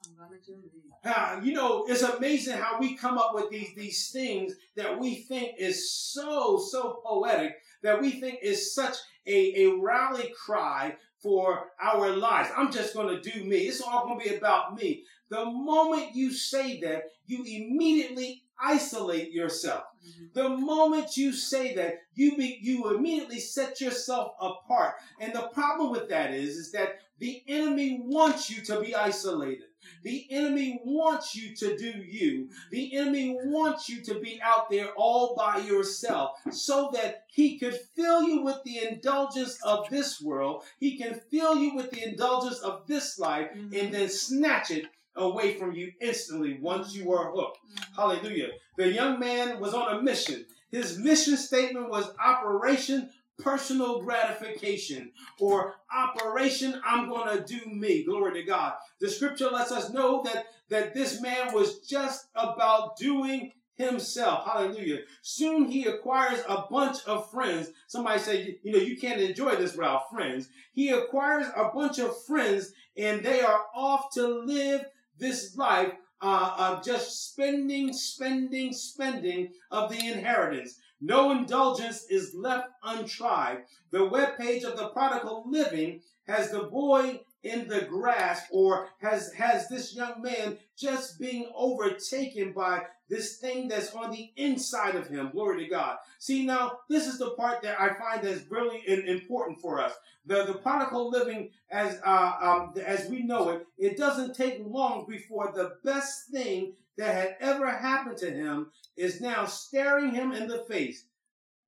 [1.04, 5.16] Uh, you know, it's amazing how we come up with these, these things that we
[5.16, 11.70] think is so, so poetic, that we think is such a, a rally cry for
[11.80, 12.50] our lives.
[12.56, 13.58] I'm just going to do me.
[13.58, 15.04] It's all going to be about me.
[15.30, 19.84] The moment you say that, you immediately isolate yourself.
[20.08, 20.24] Mm-hmm.
[20.34, 24.94] The moment you say that, you be, you immediately set yourself apart.
[25.20, 29.64] And the problem with that is, is that the enemy wants you to be isolated.
[30.02, 32.48] The enemy wants you to do you.
[32.70, 37.78] The enemy wants you to be out there all by yourself so that he could
[37.96, 40.64] fill you with the indulgence of this world.
[40.78, 43.74] He can fill you with the indulgence of this life mm-hmm.
[43.74, 44.86] and then snatch it
[45.18, 47.58] away from you instantly once you are hooked.
[47.58, 48.00] Mm-hmm.
[48.00, 48.48] Hallelujah.
[48.76, 50.46] The young man was on a mission.
[50.70, 58.04] His mission statement was Operation Personal Gratification or Operation I'm going to do me.
[58.04, 58.74] Glory to God.
[59.00, 64.44] The scripture lets us know that, that this man was just about doing himself.
[64.44, 64.98] Hallelujah.
[65.22, 67.70] Soon he acquires a bunch of friends.
[67.86, 70.48] Somebody said, you know, you can't enjoy this without friends.
[70.72, 74.84] He acquires a bunch of friends and they are off to live
[75.18, 80.78] this life uh, of just spending, spending, spending of the inheritance.
[81.00, 83.58] No indulgence is left untried.
[83.92, 89.68] The webpage of the prodigal living has the boy in the grasp or has has
[89.68, 95.30] this young man just being overtaken by this thing that's on the inside of him
[95.32, 99.60] glory to god see now this is the part that i find that's really important
[99.60, 99.92] for us
[100.26, 105.06] the the prodigal living as uh, um, as we know it it doesn't take long
[105.08, 110.48] before the best thing that had ever happened to him is now staring him in
[110.48, 111.04] the face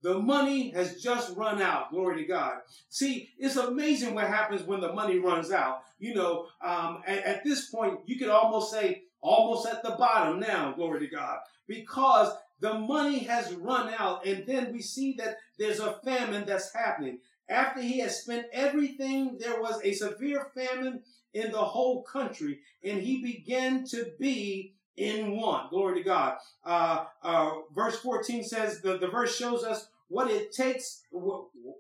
[0.03, 1.91] The money has just run out.
[1.91, 2.61] Glory to God.
[2.89, 5.83] See, it's amazing what happens when the money runs out.
[5.99, 10.41] You know, um, at, at this point, you could almost say, almost at the bottom
[10.41, 10.73] now.
[10.73, 11.39] Glory to God.
[11.67, 14.27] Because the money has run out.
[14.27, 17.19] And then we see that there's a famine that's happening.
[17.49, 21.03] After he has spent everything, there was a severe famine
[21.35, 25.71] in the whole country, and he began to be in want.
[25.71, 26.37] Glory to God.
[26.65, 31.03] Uh, uh, verse 14 says the, the verse shows us what it takes.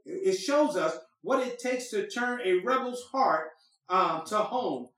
[0.04, 3.50] It shows us what it takes to turn a rebel's heart
[3.88, 4.88] um, to home.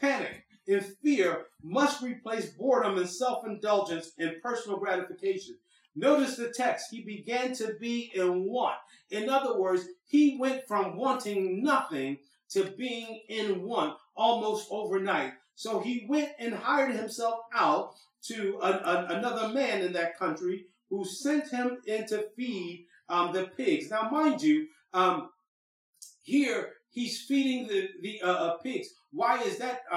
[0.00, 5.56] Panic and fear must replace boredom and self-indulgence and personal gratification.
[5.94, 6.86] Notice the text.
[6.90, 8.76] He began to be in want.
[9.10, 12.18] In other words, he went from wanting nothing
[12.50, 15.32] to being in want almost overnight.
[15.54, 17.94] So he went and hired himself out
[18.28, 23.32] to a, a, another man in that country who sent him in to feed um,
[23.32, 23.90] the pigs.
[23.90, 25.30] Now, mind you, um,
[26.22, 28.88] here he's feeding the, the uh, uh, pigs.
[29.12, 29.96] Why is that uh,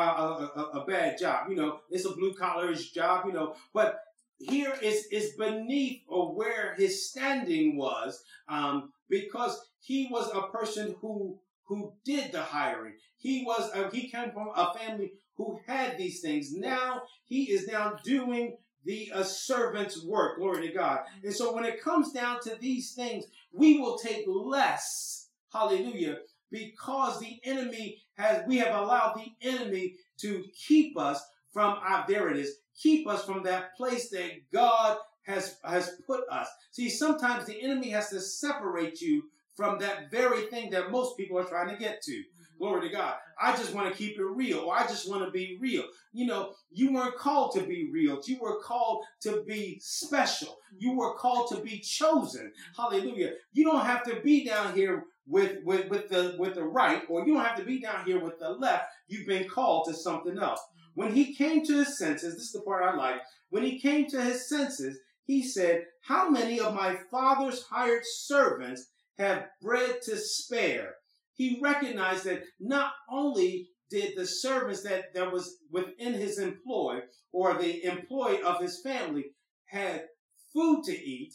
[0.56, 1.50] a, a, a, bad job?
[1.50, 4.00] You know, it's a blue collar job, you know, but
[4.40, 10.96] here is, is beneath or where his standing was um, because he was a person
[11.00, 12.94] who who did the hiring.
[13.18, 16.54] He was uh, he came from a family who had these things.
[16.54, 20.38] Now he is now doing the uh, servant's work.
[20.38, 21.00] Glory to God.
[21.24, 25.30] And so when it comes down to these things, we will take less.
[25.52, 26.20] Hallelujah.
[26.56, 32.06] Because the enemy has, we have allowed the enemy to keep us from, our, uh,
[32.08, 36.48] there it is, keep us from that place that God has, has put us.
[36.72, 39.24] See, sometimes the enemy has to separate you
[39.58, 42.24] from that very thing that most people are trying to get to.
[42.58, 43.16] Glory to God.
[43.42, 45.84] I just want to keep it real, or I just want to be real.
[46.14, 48.22] You know, you weren't called to be real.
[48.26, 50.56] You were called to be special.
[50.78, 52.54] You were called to be chosen.
[52.78, 53.34] Hallelujah.
[53.52, 57.26] You don't have to be down here with, with, with the with the right, or
[57.26, 58.86] you don't have to be down here with the left.
[59.08, 60.60] You've been called to something else.
[60.94, 63.22] When he came to his senses, this is the part I like.
[63.50, 68.90] When he came to his senses, he said, How many of my father's hired servants
[69.18, 70.96] have bread to spare.
[71.34, 77.02] He recognized that not only did the servants that, that was within his employ
[77.32, 79.26] or the employee of his family
[79.66, 80.06] had
[80.54, 81.34] food to eat,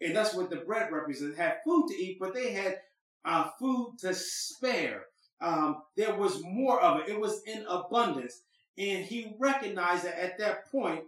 [0.00, 2.78] and that's what the bread represents, had food to eat, but they had
[3.26, 5.04] uh, food to spare.
[5.40, 7.08] Um, there was more of it.
[7.10, 8.42] It was in abundance.
[8.78, 11.04] And he recognized that at that point,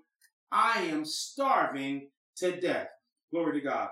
[0.51, 2.89] I am starving to death.
[3.31, 3.89] Glory to God.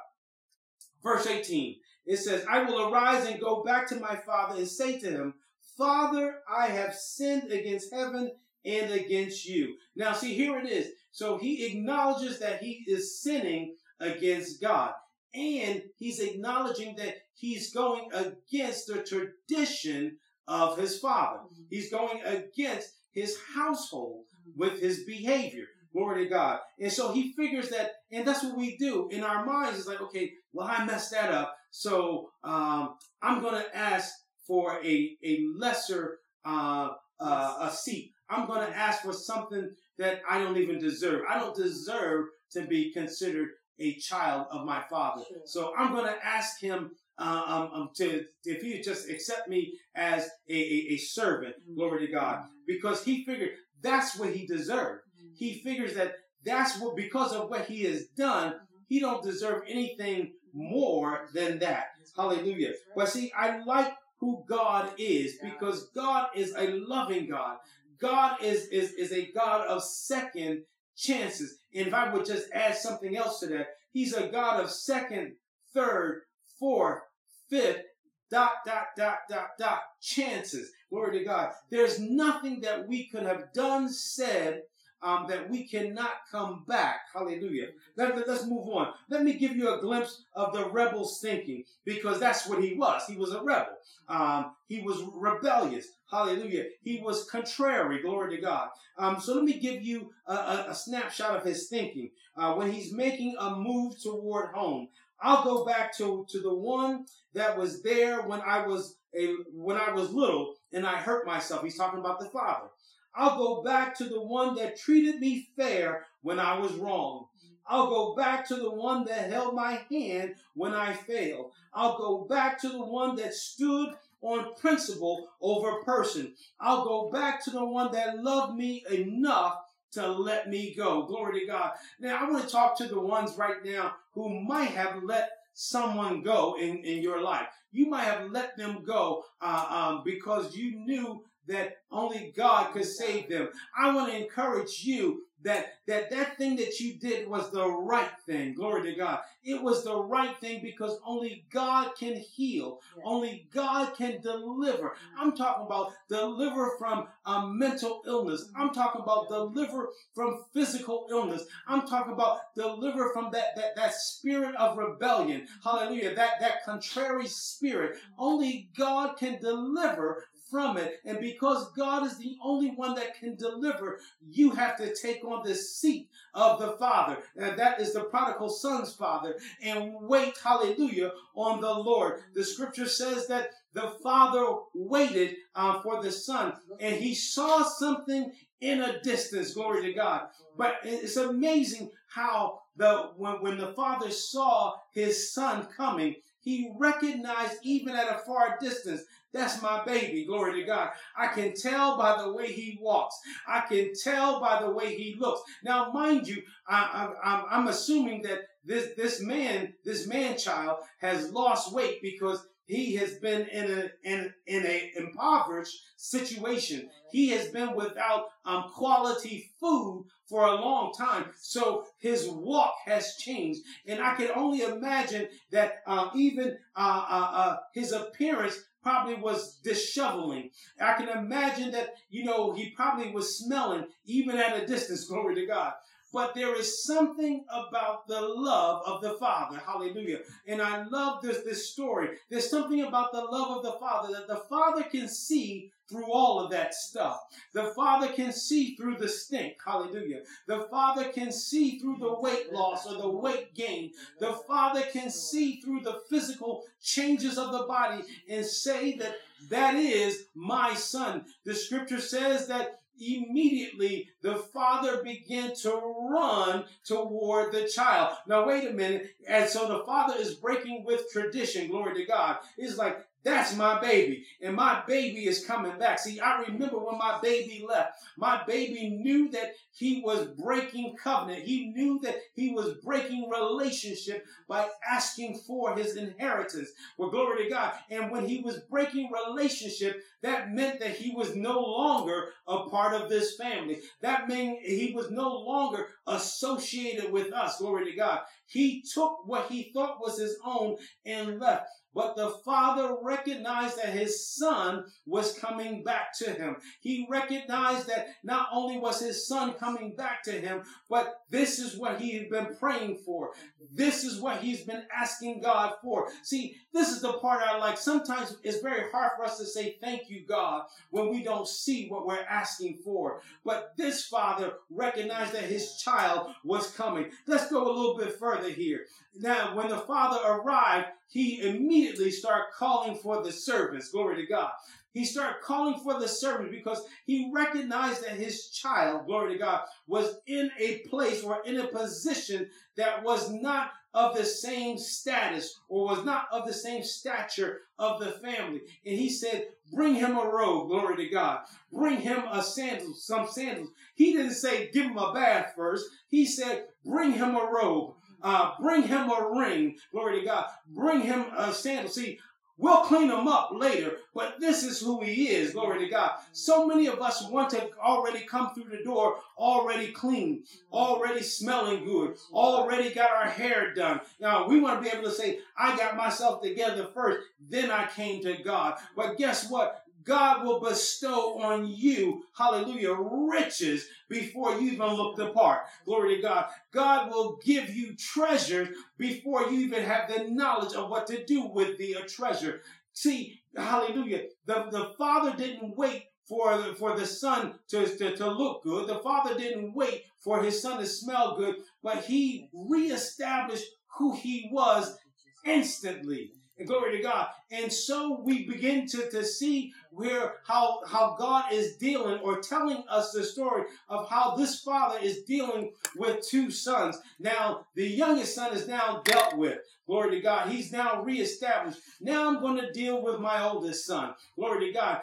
[1.02, 4.98] Verse 18 it says, I will arise and go back to my father and say
[5.00, 5.34] to him,
[5.76, 8.30] Father, I have sinned against heaven
[8.64, 9.76] and against you.
[9.96, 10.92] Now, see, here it is.
[11.10, 14.92] So he acknowledges that he is sinning against God.
[15.34, 20.16] And he's acknowledging that he's going against the tradition
[20.48, 21.38] of his father.
[21.38, 21.62] Mm-hmm.
[21.70, 24.24] He's going against his household
[24.56, 25.64] with his behavior.
[25.92, 26.58] Glory to God.
[26.78, 29.78] And so he figures that, and that's what we do in our minds.
[29.78, 31.56] It's like, okay, well, I messed that up.
[31.70, 34.12] So um, I'm going to ask
[34.46, 38.12] for a, a lesser uh, uh, a seat.
[38.28, 41.22] I'm going to ask for something that I don't even deserve.
[41.28, 45.22] I don't deserve to be considered a child of my father.
[45.28, 45.38] Sure.
[45.44, 49.78] So I'm going to ask him uh, um, um, to if he just accept me
[49.94, 51.54] as a, a, a servant.
[51.62, 51.74] Mm-hmm.
[51.76, 53.50] Glory to God, because he figured
[53.82, 55.02] that's what he deserved
[55.36, 56.14] he figures that
[56.44, 58.54] that's what because of what he has done,
[58.88, 61.86] he don't deserve anything more than that.
[62.16, 62.72] Hallelujah.
[62.94, 67.58] But see, I like who God is because God is a loving God.
[68.00, 70.62] God is, is, is a God of second
[70.96, 71.58] chances.
[71.74, 75.32] And if I would just add something else to that, he's a God of second,
[75.74, 76.22] third,
[76.58, 77.00] fourth,
[77.48, 77.82] fifth,
[78.30, 80.72] dot, dot, dot, dot, dot, chances.
[80.90, 81.52] Glory to God.
[81.70, 84.62] There's nothing that we could have done, said,
[85.02, 87.00] um, that we cannot come back.
[87.14, 87.68] Hallelujah.
[87.96, 88.88] Let, let, us move on.
[89.08, 93.02] Let me give you a glimpse of the rebel's thinking because that's what he was.
[93.06, 93.74] He was a rebel.
[94.08, 95.88] Um, he was rebellious.
[96.10, 96.64] Hallelujah.
[96.82, 98.02] He was contrary.
[98.02, 98.68] Glory to God.
[98.98, 102.10] Um, so let me give you a, a, a snapshot of his thinking.
[102.36, 104.88] Uh, when he's making a move toward home,
[105.20, 109.76] I'll go back to, to the one that was there when I was a, when
[109.76, 111.62] I was little and I hurt myself.
[111.62, 112.68] He's talking about the father.
[113.14, 117.26] I'll go back to the one that treated me fair when I was wrong.
[117.66, 121.50] I'll go back to the one that held my hand when I failed.
[121.74, 126.34] I'll go back to the one that stood on principle over person.
[126.60, 129.58] I'll go back to the one that loved me enough
[129.92, 131.06] to let me go.
[131.06, 131.72] Glory to God.
[132.00, 136.22] Now, I want to talk to the ones right now who might have let someone
[136.22, 137.46] go in, in your life.
[137.72, 142.84] You might have let them go uh, um, because you knew that only God could
[142.84, 143.48] save them.
[143.78, 148.10] I want to encourage you that that that thing that you did was the right
[148.26, 148.52] thing.
[148.54, 149.20] Glory to god.
[149.44, 152.80] It was the right thing because only god can heal.
[152.96, 153.04] Yes.
[153.06, 154.88] only god can deliver.
[154.88, 155.20] Mm-hmm.
[155.20, 158.44] i'm talking about deliver from a mental illness.
[158.44, 158.60] Mm-hmm.
[158.60, 161.44] i'm talking about deliver from physical illness.
[161.68, 165.42] I'm talking about deliver from that that, that spirit of rebellion.
[165.42, 165.68] Mm-hmm.
[165.68, 166.14] hallelujah.
[166.16, 167.92] That that contrary spirit.
[167.92, 168.12] Mm-hmm.
[168.18, 171.00] only god can deliver from it.
[171.04, 175.46] And because God is the only one that can deliver, you have to take on
[175.46, 177.18] the seat of the Father.
[177.36, 179.36] And that is the prodigal son's father.
[179.62, 182.22] And wait, hallelujah, on the Lord.
[182.34, 188.32] The scripture says that the father waited uh, for the son and he saw something
[188.60, 189.52] in a distance.
[189.54, 190.28] Glory to God.
[190.56, 197.58] But it's amazing how the when, when the father saw his son coming, he recognized
[197.62, 199.02] even at a far distance
[199.36, 200.24] that's my baby.
[200.24, 200.90] Glory to God.
[201.16, 203.18] I can tell by the way he walks.
[203.46, 205.42] I can tell by the way he looks.
[205.62, 207.12] Now, mind you, I,
[207.50, 213.14] am assuming that this, this man, this man child has lost weight because he has
[213.14, 216.88] been in a in, in a impoverished situation.
[217.12, 221.26] He has been without um, quality food for a long time.
[221.38, 227.30] So his walk has changed, and I can only imagine that uh, even uh, uh,
[227.34, 230.48] uh his appearance probably was disheveling.
[230.80, 235.34] I can imagine that, you know, he probably was smelling even at a distance, glory
[235.34, 235.72] to God.
[236.12, 239.58] But there is something about the love of the Father.
[239.58, 240.20] Hallelujah.
[240.46, 242.10] And I love this, this story.
[242.30, 246.40] There's something about the love of the Father that the Father can see through all
[246.40, 247.20] of that stuff.
[247.52, 249.56] The Father can see through the stink.
[249.64, 250.20] Hallelujah.
[250.46, 253.92] The Father can see through the weight loss or the weight gain.
[254.20, 259.16] The Father can see through the physical changes of the body and say that
[259.50, 261.24] that is my son.
[261.44, 265.80] The scripture says that immediately the father began to
[266.10, 268.16] run toward the child.
[268.26, 269.14] Now, wait a minute.
[269.28, 271.68] And so the father is breaking with tradition.
[271.68, 272.38] Glory to God.
[272.56, 274.24] It's like, that's my baby.
[274.40, 275.98] And my baby is coming back.
[275.98, 277.98] See, I remember when my baby left.
[278.16, 281.42] My baby knew that he was breaking covenant.
[281.42, 286.70] He knew that he was breaking relationship by asking for his inheritance.
[286.96, 287.72] Well, glory to God.
[287.90, 292.94] And when he was breaking relationship, that meant that he was no longer a part
[292.94, 293.80] of this family.
[294.02, 297.58] That meant he was no longer associated with us.
[297.58, 298.20] Glory to God.
[298.46, 301.66] He took what he thought was his own and left.
[301.96, 306.56] But the father recognized that his son was coming back to him.
[306.82, 311.78] He recognized that not only was his son coming back to him, but this is
[311.78, 313.30] what he had been praying for.
[313.72, 316.10] This is what he's been asking God for.
[316.22, 317.78] See, this is the part I like.
[317.78, 321.88] Sometimes it's very hard for us to say thank you, God, when we don't see
[321.88, 323.22] what we're asking for.
[323.42, 327.06] But this father recognized that his child was coming.
[327.26, 328.80] Let's go a little bit further here.
[329.18, 333.90] Now, when the father arrived, he immediately started calling for the servants.
[333.90, 334.50] Glory to God.
[334.92, 339.60] He started calling for the servants because he recognized that his child, glory to God,
[339.86, 345.60] was in a place or in a position that was not of the same status
[345.68, 348.62] or was not of the same stature of the family.
[348.86, 351.40] And he said, bring him a robe, glory to God.
[351.70, 353.70] Bring him a sandal, some sandals.
[353.94, 355.90] He didn't say, give him a bath first.
[356.08, 357.95] He said, bring him a robe.
[358.22, 359.76] Uh, bring him a ring.
[359.92, 360.46] Glory to God.
[360.68, 361.90] Bring him a sandal.
[361.90, 362.18] See,
[362.58, 365.52] We'll clean him up later, but this is who he is.
[365.52, 366.12] Glory to God.
[366.32, 371.84] So many of us want to already come through the door already clean, already smelling
[371.84, 374.00] good, already got our hair done.
[374.20, 377.88] Now, we want to be able to say, I got myself together first, then I
[377.88, 378.78] came to God.
[378.96, 379.82] But guess what?
[380.06, 385.62] God will bestow on you, hallelujah, riches before you even look the part.
[385.84, 386.46] Glory to God.
[386.72, 391.46] God will give you treasures before you even have the knowledge of what to do
[391.46, 392.62] with the uh, treasure.
[392.92, 394.26] See, hallelujah.
[394.46, 398.86] The, the father didn't wait for the, for the son to, to, to look good.
[398.86, 403.66] The father didn't wait for his son to smell good, but he reestablished
[403.98, 404.96] who he was
[405.44, 406.32] instantly.
[406.58, 407.28] And glory to God.
[407.50, 412.82] And so we begin to, to see where how how God is dealing or telling
[412.88, 416.98] us the story of how this father is dealing with two sons.
[417.18, 419.58] Now the youngest son is now dealt with.
[419.86, 420.48] Glory to God.
[420.48, 421.78] He's now reestablished.
[422.00, 424.14] Now I'm going to deal with my oldest son.
[424.34, 425.02] Glory to God.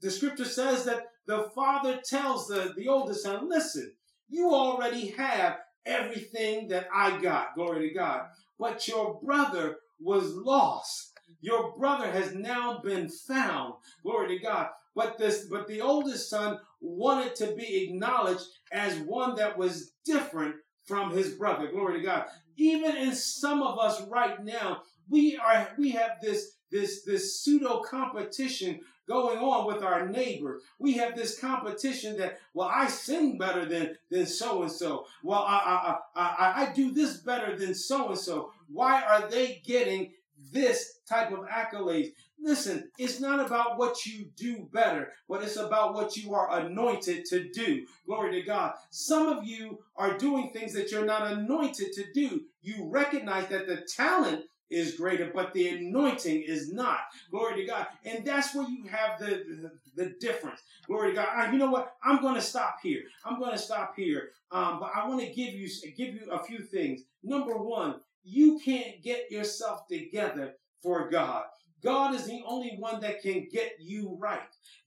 [0.00, 3.92] The scripture says that the father tells the, the oldest son, listen,
[4.28, 7.54] you already have everything that I got.
[7.54, 8.26] Glory to God.
[8.58, 11.18] But your brother was lost.
[11.40, 13.74] Your brother has now been found.
[14.02, 14.68] Glory to God.
[14.94, 20.56] But this, but the oldest son wanted to be acknowledged as one that was different
[20.84, 21.70] from his brother.
[21.70, 22.26] Glory to God.
[22.56, 27.80] Even in some of us right now, we are we have this this this pseudo
[27.80, 30.60] competition going on with our neighbor.
[30.78, 35.06] We have this competition that, well, I sing better than than so and so.
[35.24, 38.52] Well, I I, I I do this better than so and so.
[38.72, 40.12] Why are they getting
[40.52, 42.12] this type of accolades?
[42.42, 47.26] Listen, it's not about what you do better, but it's about what you are anointed
[47.26, 47.84] to do.
[48.06, 48.72] Glory to God.
[48.90, 52.42] Some of you are doing things that you're not anointed to do.
[52.62, 57.00] You recognize that the talent is greater, but the anointing is not.
[57.30, 57.88] Glory to God.
[58.04, 60.60] And that's where you have the, the, the difference.
[60.86, 61.28] Glory to God.
[61.36, 61.94] Right, you know what?
[62.04, 63.02] I'm going to stop here.
[63.24, 64.30] I'm going to stop here.
[64.52, 67.02] Um, but I want to give you, give you a few things.
[67.22, 71.44] Number one, you can't get yourself together for God.
[71.82, 74.40] God is the only one that can get you right.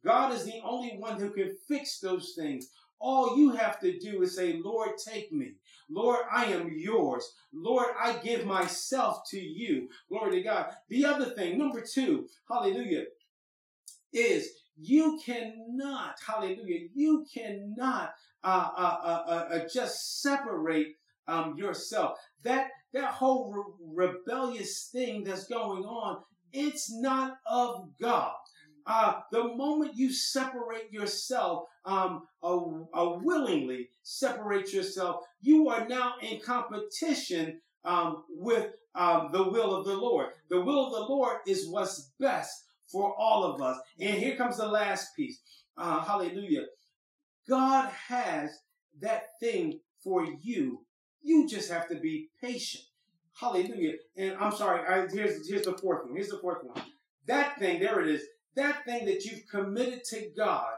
[0.05, 2.69] God is the only one who can fix those things.
[2.99, 5.53] All you have to do is say, Lord, take me.
[5.89, 7.33] Lord, I am yours.
[7.51, 9.89] Lord, I give myself to you.
[10.07, 10.67] Glory to God.
[10.89, 13.05] The other thing, number two, hallelujah,
[14.13, 18.13] is you cannot, hallelujah, you cannot
[18.43, 20.95] uh, uh, uh, uh, uh just separate
[21.27, 22.17] um, yourself.
[22.43, 26.21] That that whole re- rebellious thing that's going on,
[26.51, 28.33] it's not of God.
[28.85, 37.59] Uh, the moment you separate yourself, um, willingly separate yourself, you are now in competition
[37.85, 40.27] um, with um, the will of the Lord.
[40.49, 43.79] The will of the Lord is what's best for all of us.
[43.99, 45.39] And here comes the last piece.
[45.77, 46.65] Uh, hallelujah.
[47.49, 48.51] God has
[49.01, 50.85] that thing for you.
[51.23, 52.83] You just have to be patient.
[53.39, 53.93] Hallelujah.
[54.15, 56.15] And I'm sorry, I, here's, here's the fourth one.
[56.15, 56.83] Here's the fourth one.
[57.25, 58.23] That thing, there it is
[58.55, 60.73] that thing that you've committed to God,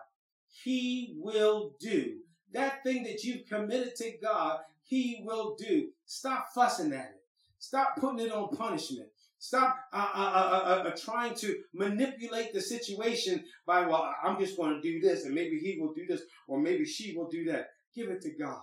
[0.47, 2.17] He will do.
[2.53, 5.89] That thing that you've committed to God, He will do.
[6.05, 7.23] Stop fussing at it.
[7.59, 9.09] Stop putting it on punishment.
[9.39, 14.73] Stop uh, uh, uh, uh, trying to manipulate the situation by, well, I'm just going
[14.73, 17.71] to do this, and maybe he will do this, or maybe she will do that.
[17.93, 18.61] Give it to God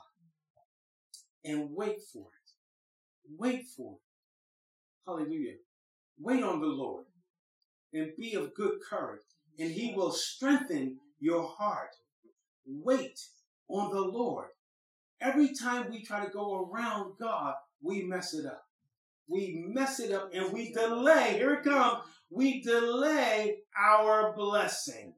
[1.44, 3.36] and wait for it.
[3.38, 4.00] Wait for it.
[5.06, 5.54] Hallelujah.
[6.18, 7.04] Wait on the Lord
[7.92, 9.22] and be of good courage,
[9.58, 11.90] and he will strengthen your heart.
[12.66, 13.20] Wait
[13.68, 14.48] on the Lord.
[15.20, 18.64] Every time we try to go around God, we mess it up.
[19.28, 21.34] We mess it up and we delay.
[21.34, 22.04] Here it comes.
[22.30, 25.14] We delay our blessing.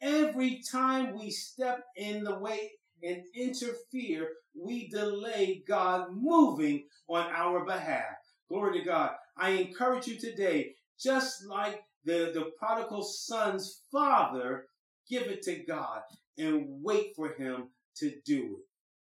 [0.00, 2.72] Every time we step in the way
[3.02, 8.16] and interfere, we delay God moving on our behalf.
[8.48, 9.12] Glory to God.
[9.36, 14.66] I encourage you today just like the, the prodigal son's father,
[15.08, 16.00] give it to God
[16.38, 18.66] and wait for him to do it.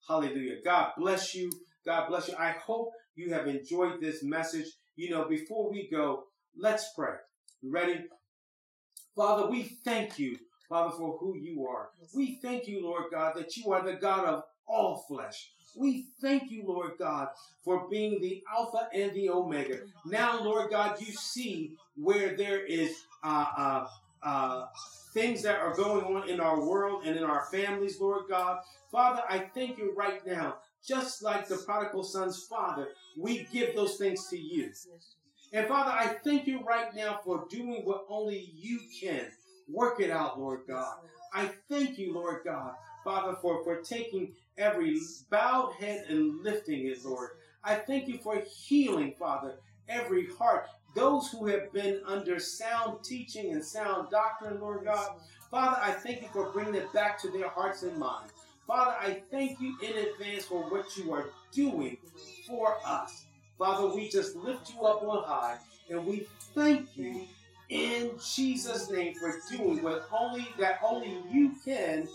[0.07, 0.57] Hallelujah.
[0.63, 1.49] God bless you.
[1.85, 2.35] God bless you.
[2.37, 4.67] I hope you have enjoyed this message.
[4.95, 6.23] You know, before we go,
[6.57, 7.15] let's pray.
[7.63, 8.05] Ready?
[9.15, 10.37] Father, we thank you,
[10.69, 11.89] Father, for who you are.
[12.13, 15.51] We thank you, Lord God, that you are the God of all flesh.
[15.77, 17.27] We thank you, Lord God,
[17.63, 19.79] for being the Alpha and the Omega.
[20.05, 23.87] Now, Lord God, you see where there is uh, uh,
[24.23, 24.65] uh,
[25.13, 28.59] things that are going on in our world and in our families, Lord God.
[28.91, 30.55] Father, I thank you right now.
[30.85, 34.71] Just like the prodigal son's father, we give those things to you.
[35.51, 39.25] And Father, I thank you right now for doing what only you can.
[39.67, 40.95] Work it out, Lord God.
[41.33, 44.99] I thank you, Lord God, Father, for, for taking every
[45.29, 47.31] bowed head and lifting it, Lord.
[47.63, 49.55] I thank you for healing, Father,
[49.89, 50.67] every heart.
[50.95, 55.09] Those who have been under sound teaching and sound doctrine, Lord God.
[55.51, 58.33] Father, I thank you for bringing it back to their hearts and minds.
[58.67, 61.97] Father, I thank you in advance for what you are doing
[62.47, 63.25] for us.
[63.57, 65.57] Father, we just lift you up on high
[65.89, 67.25] and we thank you
[67.69, 72.07] in Jesus' name for doing what only that only you can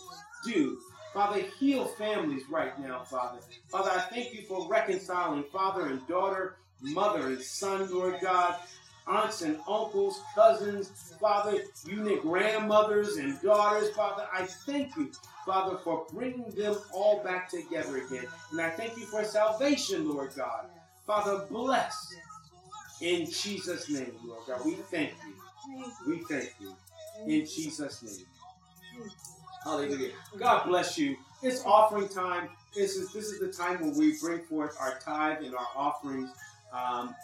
[0.45, 0.79] do.
[1.13, 3.41] Father, heal families right now, Father.
[3.69, 8.55] Father, I thank you for reconciling father and daughter, mother and son, Lord God,
[9.09, 14.29] aunts and uncles, cousins, Father, unit grandmothers and daughters, Father.
[14.33, 15.11] I thank you,
[15.45, 18.27] Father, for bringing them all back together again.
[18.53, 20.67] And I thank you for salvation, Lord God.
[21.07, 22.15] Father, bless
[23.01, 24.65] in Jesus' name, Lord God.
[24.65, 25.35] We thank you.
[26.07, 26.75] We thank you.
[27.27, 28.27] In Jesus' name.
[29.65, 30.13] Hallelujah.
[30.39, 31.17] God bless you.
[31.43, 32.49] it's offering time.
[32.75, 36.31] This is this is the time when we bring forth our tithe and our offerings.
[36.73, 37.15] Um,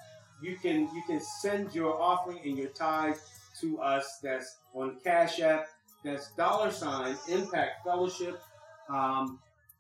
[0.42, 3.16] you can you can send your offering and your tithe
[3.60, 4.18] to us.
[4.22, 5.66] That's on Cash App.
[6.04, 8.42] That's dollar sign Impact Fellowship.
[8.88, 9.38] Um,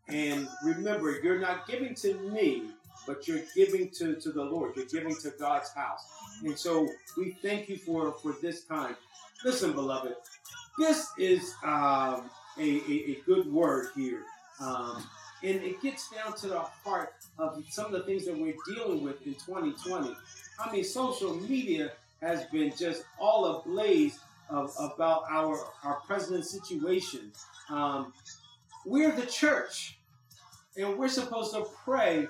[0.08, 2.70] and remember, you're not giving to me,
[3.06, 4.76] but you're giving to, to the Lord.
[4.76, 6.06] You're giving to God's house.
[6.44, 8.96] And so we thank you for, for this time.
[9.44, 10.14] Listen, beloved,
[10.78, 14.22] this is um, a, a, a, good word here.
[14.60, 15.04] Um,
[15.42, 19.02] and it gets down to the heart of some of the things that we're dealing
[19.02, 20.16] with in 2020.
[20.58, 24.18] I mean, social media has been just all ablaze
[24.48, 27.32] of, about our, our president's situation.
[27.68, 28.12] Um,
[28.84, 29.98] we're the church,
[30.76, 32.28] and we're supposed to pray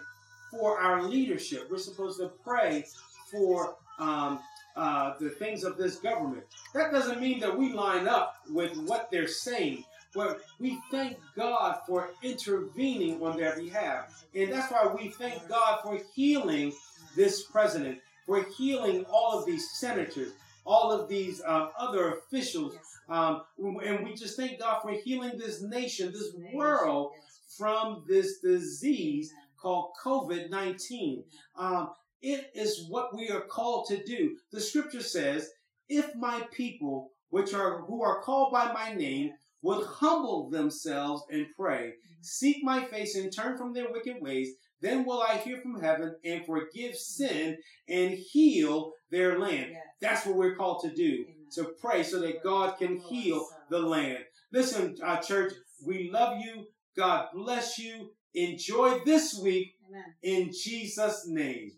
[0.51, 1.69] for our leadership.
[1.71, 2.85] We're supposed to pray
[3.31, 4.41] for um,
[4.77, 6.45] uh, the things of this government.
[6.75, 9.85] That doesn't mean that we line up with what they're saying.
[10.15, 14.25] But we thank God for intervening on their behalf.
[14.35, 16.73] And that's why we thank God for healing
[17.15, 20.33] this president, for healing all of these senators,
[20.65, 22.77] all of these uh, other officials.
[23.09, 27.13] Um, and we just thank God for healing this nation, this world
[27.57, 31.25] from this disease called COVID 19.
[31.57, 31.91] Um,
[32.27, 34.37] it is what we are called to do.
[34.51, 35.49] The scripture says,
[35.89, 39.31] if my people, which are who are called by my name,
[39.63, 44.51] would humble themselves and pray, seek my face and turn from their wicked ways,
[44.81, 47.59] then will I hear from heaven and forgive sin
[47.89, 49.69] and heal their land.
[49.71, 49.83] Yes.
[50.01, 51.47] That's what we're called to do, Amen.
[51.55, 54.19] to pray so that God can heal the land.
[54.53, 55.53] Listen, uh, church,
[55.87, 56.67] we love you.
[56.97, 58.11] God bless you.
[58.35, 60.05] Enjoy this week Amen.
[60.25, 61.71] in Jesus' name.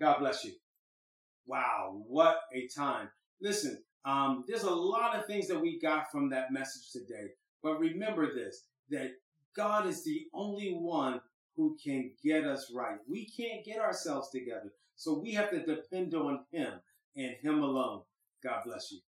[0.00, 0.52] God bless you.
[1.46, 3.08] Wow, what a time.
[3.40, 7.32] Listen, um, there's a lot of things that we got from that message today.
[7.62, 9.10] But remember this, that
[9.54, 11.20] God is the only one
[11.56, 12.98] who can get us right.
[13.08, 14.72] We can't get ourselves together.
[14.96, 16.72] So we have to depend on Him
[17.16, 18.02] and Him alone.
[18.42, 19.00] God bless you.